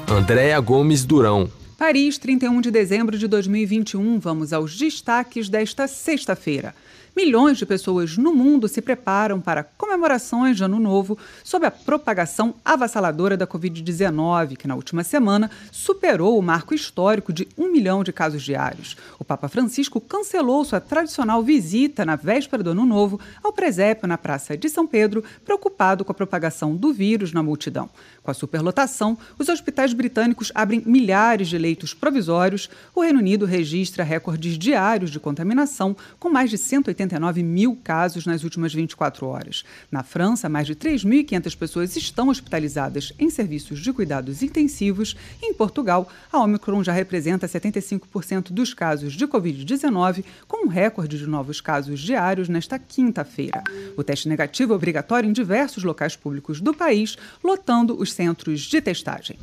[0.10, 1.50] Andréa Gomes Durão.
[1.78, 4.20] Paris, 31 de dezembro de 2021.
[4.20, 6.76] Vamos aos destaques desta sexta-feira.
[7.16, 12.56] Milhões de pessoas no mundo se preparam para comemorações de Ano Novo sob a propagação
[12.64, 18.14] avassaladora da Covid-19, que na última semana superou o marco histórico de um milhão de
[18.14, 18.96] casos diários.
[19.18, 24.18] O Papa Francisco cancelou sua tradicional visita na véspera do Ano Novo ao presépio na
[24.18, 27.90] Praça de São Pedro, preocupado com a propagação do vírus na multidão.
[28.30, 32.70] Com a superlotação, os hospitais britânicos abrem milhares de leitos provisórios.
[32.94, 38.44] O Reino Unido registra recordes diários de contaminação, com mais de 189 mil casos nas
[38.44, 39.64] últimas 24 horas.
[39.92, 45.16] Na França, mais de 3.500 pessoas estão hospitalizadas em serviços de cuidados intensivos.
[45.42, 51.18] E em Portugal, a Omicron já representa 75% dos casos de Covid-19, com um recorde
[51.18, 53.64] de novos casos diários nesta quinta-feira.
[53.98, 58.82] O teste negativo é obrigatório em diversos locais públicos do país, lotando os centros de
[58.82, 59.40] testagem.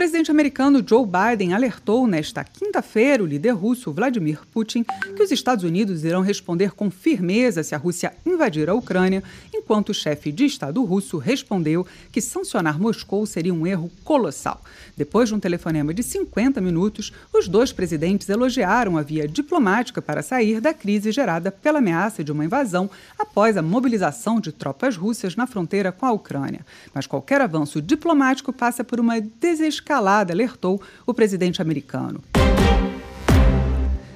[0.00, 4.82] Presidente americano Joe Biden alertou nesta quinta-feira o líder russo Vladimir Putin
[5.14, 9.22] que os Estados Unidos irão responder com firmeza se a Rússia invadir a Ucrânia,
[9.54, 14.62] enquanto o chefe de Estado russo respondeu que sancionar Moscou seria um erro colossal.
[14.96, 20.22] Depois de um telefonema de 50 minutos, os dois presidentes elogiaram a via diplomática para
[20.22, 25.36] sair da crise gerada pela ameaça de uma invasão após a mobilização de tropas russas
[25.36, 26.64] na fronteira com a Ucrânia.
[26.94, 32.22] Mas qualquer avanço diplomático passa por uma desescalada escalada, alertou o presidente americano.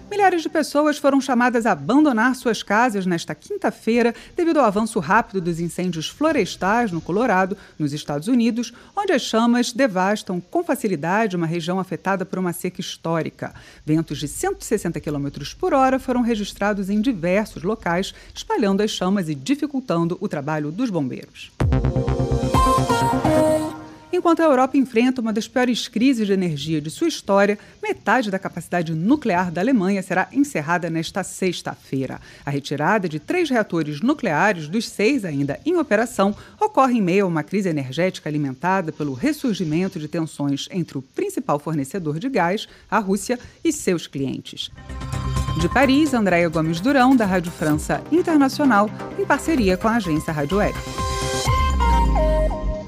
[0.09, 5.41] Milhares de pessoas foram chamadas a abandonar suas casas nesta quinta-feira devido ao avanço rápido
[5.41, 11.47] dos incêndios florestais no Colorado, nos Estados Unidos, onde as chamas devastam com facilidade uma
[11.47, 13.53] região afetada por uma seca histórica.
[13.85, 15.27] Ventos de 160 km
[15.59, 20.91] por hora foram registrados em diversos locais, espalhando as chamas e dificultando o trabalho dos
[20.91, 21.51] bombeiros.
[24.17, 28.39] Enquanto a Europa enfrenta uma das piores crises de energia de sua história, metade da
[28.39, 32.21] capacidade nuclear da Alemanha será encerrada nesta sexta-feira.
[32.47, 37.29] A retirada de três reatores nucleares, dos seis ainda em operação, ocorre em meio a
[37.29, 43.01] uma crise energética alimentada pelo ressurgimento de tensões entre o principal fornecedor de gás, a
[43.01, 44.71] Rússia, e seus clientes.
[45.61, 48.89] De Paris, Andréia Gomes Durão, da Rádio França Internacional,
[49.19, 50.79] em parceria com a agência Rádio Web.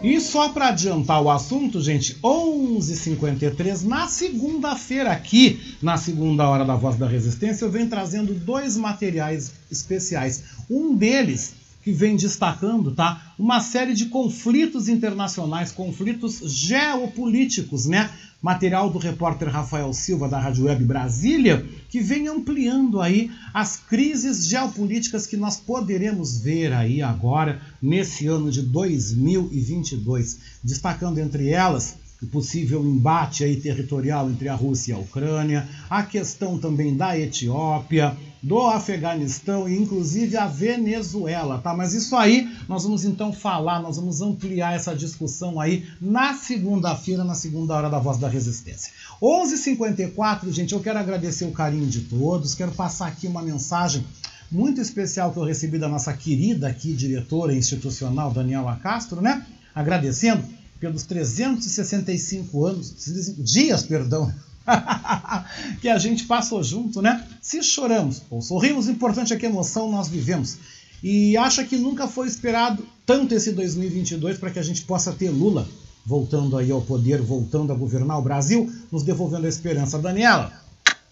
[0.02, 6.76] E só para adiantar o assunto, gente, 11h53, na segunda-feira, aqui na segunda hora da
[6.76, 10.44] Voz da Resistência, eu venho trazendo dois materiais especiais.
[10.70, 13.32] Um deles que vem destacando, tá?
[13.38, 18.10] Uma série de conflitos internacionais, conflitos geopolíticos, né?
[18.42, 24.46] Material do repórter Rafael Silva da Rádio Web Brasília, que vem ampliando aí as crises
[24.46, 32.26] geopolíticas que nós poderemos ver aí agora nesse ano de 2022, destacando entre elas o
[32.26, 38.16] possível embate aí territorial entre a Rússia e a Ucrânia, a questão também da Etiópia,
[38.42, 41.74] do Afeganistão e inclusive a Venezuela, tá?
[41.74, 47.24] Mas isso aí nós vamos então falar, nós vamos ampliar essa discussão aí na segunda-feira,
[47.24, 48.92] na segunda hora da Voz da Resistência.
[49.20, 54.04] 11:54, gente, eu quero agradecer o carinho de todos, quero passar aqui uma mensagem
[54.50, 59.44] muito especial que eu recebi da nossa querida aqui diretora institucional Daniela Castro, né?
[59.74, 60.44] Agradecendo
[60.78, 62.94] pelos 365 anos,
[63.38, 64.32] dias, perdão,
[65.80, 67.24] que a gente passou junto, né?
[67.40, 70.58] Se choramos ou sorrimos, o importante é que emoção nós vivemos.
[71.02, 75.30] E acha que nunca foi esperado tanto esse 2022 para que a gente possa ter
[75.30, 75.66] Lula
[76.04, 79.98] voltando aí ao poder, voltando a governar o Brasil, nos devolvendo a esperança.
[79.98, 80.52] Daniela,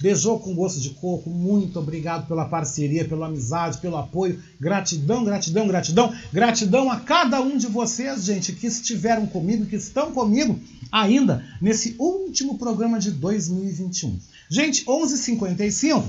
[0.01, 4.43] Beijou com gosto de coco, muito obrigado pela parceria, pela amizade, pelo apoio.
[4.61, 6.15] Gratidão, gratidão, gratidão.
[6.33, 10.59] Gratidão a cada um de vocês, gente, que estiveram comigo, que estão comigo
[10.91, 14.19] ainda nesse último programa de 2021.
[14.49, 16.05] Gente, 11h55.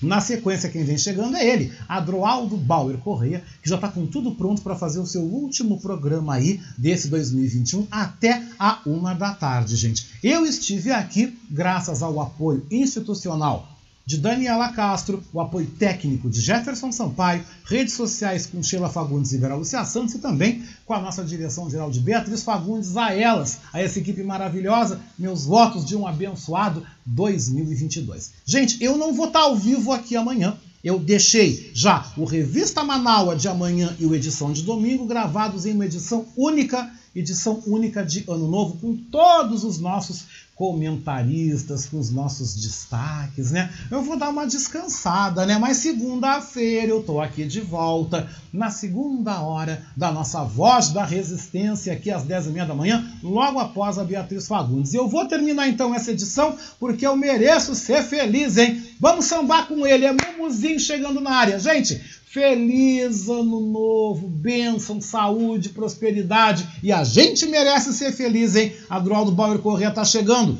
[0.00, 4.32] Na sequência, quem vem chegando é ele, Adroaldo Bauer Correia, que já está com tudo
[4.32, 9.76] pronto para fazer o seu último programa aí desse 2021 até a uma da tarde,
[9.76, 10.06] gente.
[10.22, 13.75] Eu estive aqui graças ao apoio institucional
[14.06, 19.38] de Daniela Castro, o apoio técnico de Jefferson Sampaio, redes sociais com Sheila Fagundes e
[19.38, 23.58] Vera Lúcia Santos e também com a nossa direção geral de Beatriz Fagundes, a elas,
[23.72, 28.30] a essa equipe maravilhosa, meus votos de um abençoado 2022.
[28.44, 33.34] Gente, eu não vou estar ao vivo aqui amanhã, eu deixei já o Revista Manaua
[33.34, 38.22] de amanhã e o Edição de domingo gravados em uma edição única, edição única de
[38.28, 43.70] Ano Novo, com todos os nossos comentaristas, com os nossos destaques, né?
[43.90, 45.58] Eu vou dar uma descansada, né?
[45.58, 51.92] Mas segunda-feira eu tô aqui de volta, na segunda hora da nossa Voz da Resistência,
[51.92, 54.94] aqui às 10h30 da manhã, logo após a Beatriz Fagundes.
[54.94, 58.82] E eu vou terminar então essa edição porque eu mereço ser feliz, hein?
[58.98, 61.58] Vamos sambar com ele, é Mumuzinho chegando na área.
[61.58, 62.02] Gente,
[62.36, 66.68] Feliz ano novo, bênção, saúde, prosperidade.
[66.82, 68.76] E a gente merece ser feliz, hein?
[68.90, 70.58] Adroaldo Bauer Corrêa tá chegando.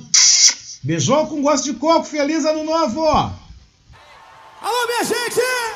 [0.83, 3.05] Beijou com gosto de coco, feliz ano novo!
[3.07, 3.37] Alô,
[4.87, 5.76] minha gente!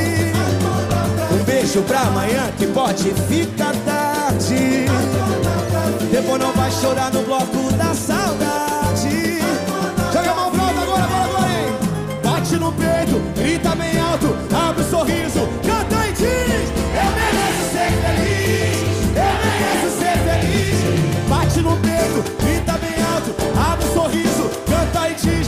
[1.71, 4.87] Um beijo pra amanhã que pode ficar tarde.
[6.11, 9.39] Depois não vai chorar no bloco da saudade.
[10.11, 11.71] Joga a mão alto agora, agora, agora, hein?
[12.21, 17.91] Bate no peito, grita bem alto Abre o sorriso, canta e diz Eu mereço ser
[18.03, 18.75] feliz
[19.15, 21.29] Eu mereço ser feliz.
[21.29, 23.33] Bate no peito, grita bem alto
[23.71, 25.47] Abre o sorriso, canta e diz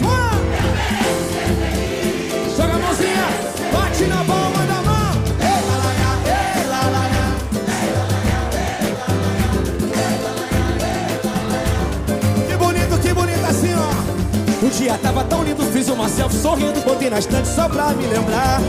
[14.94, 18.62] dia tava tão lindo, fiz uma selfie sorrindo, botei na estante só pra me lembrar.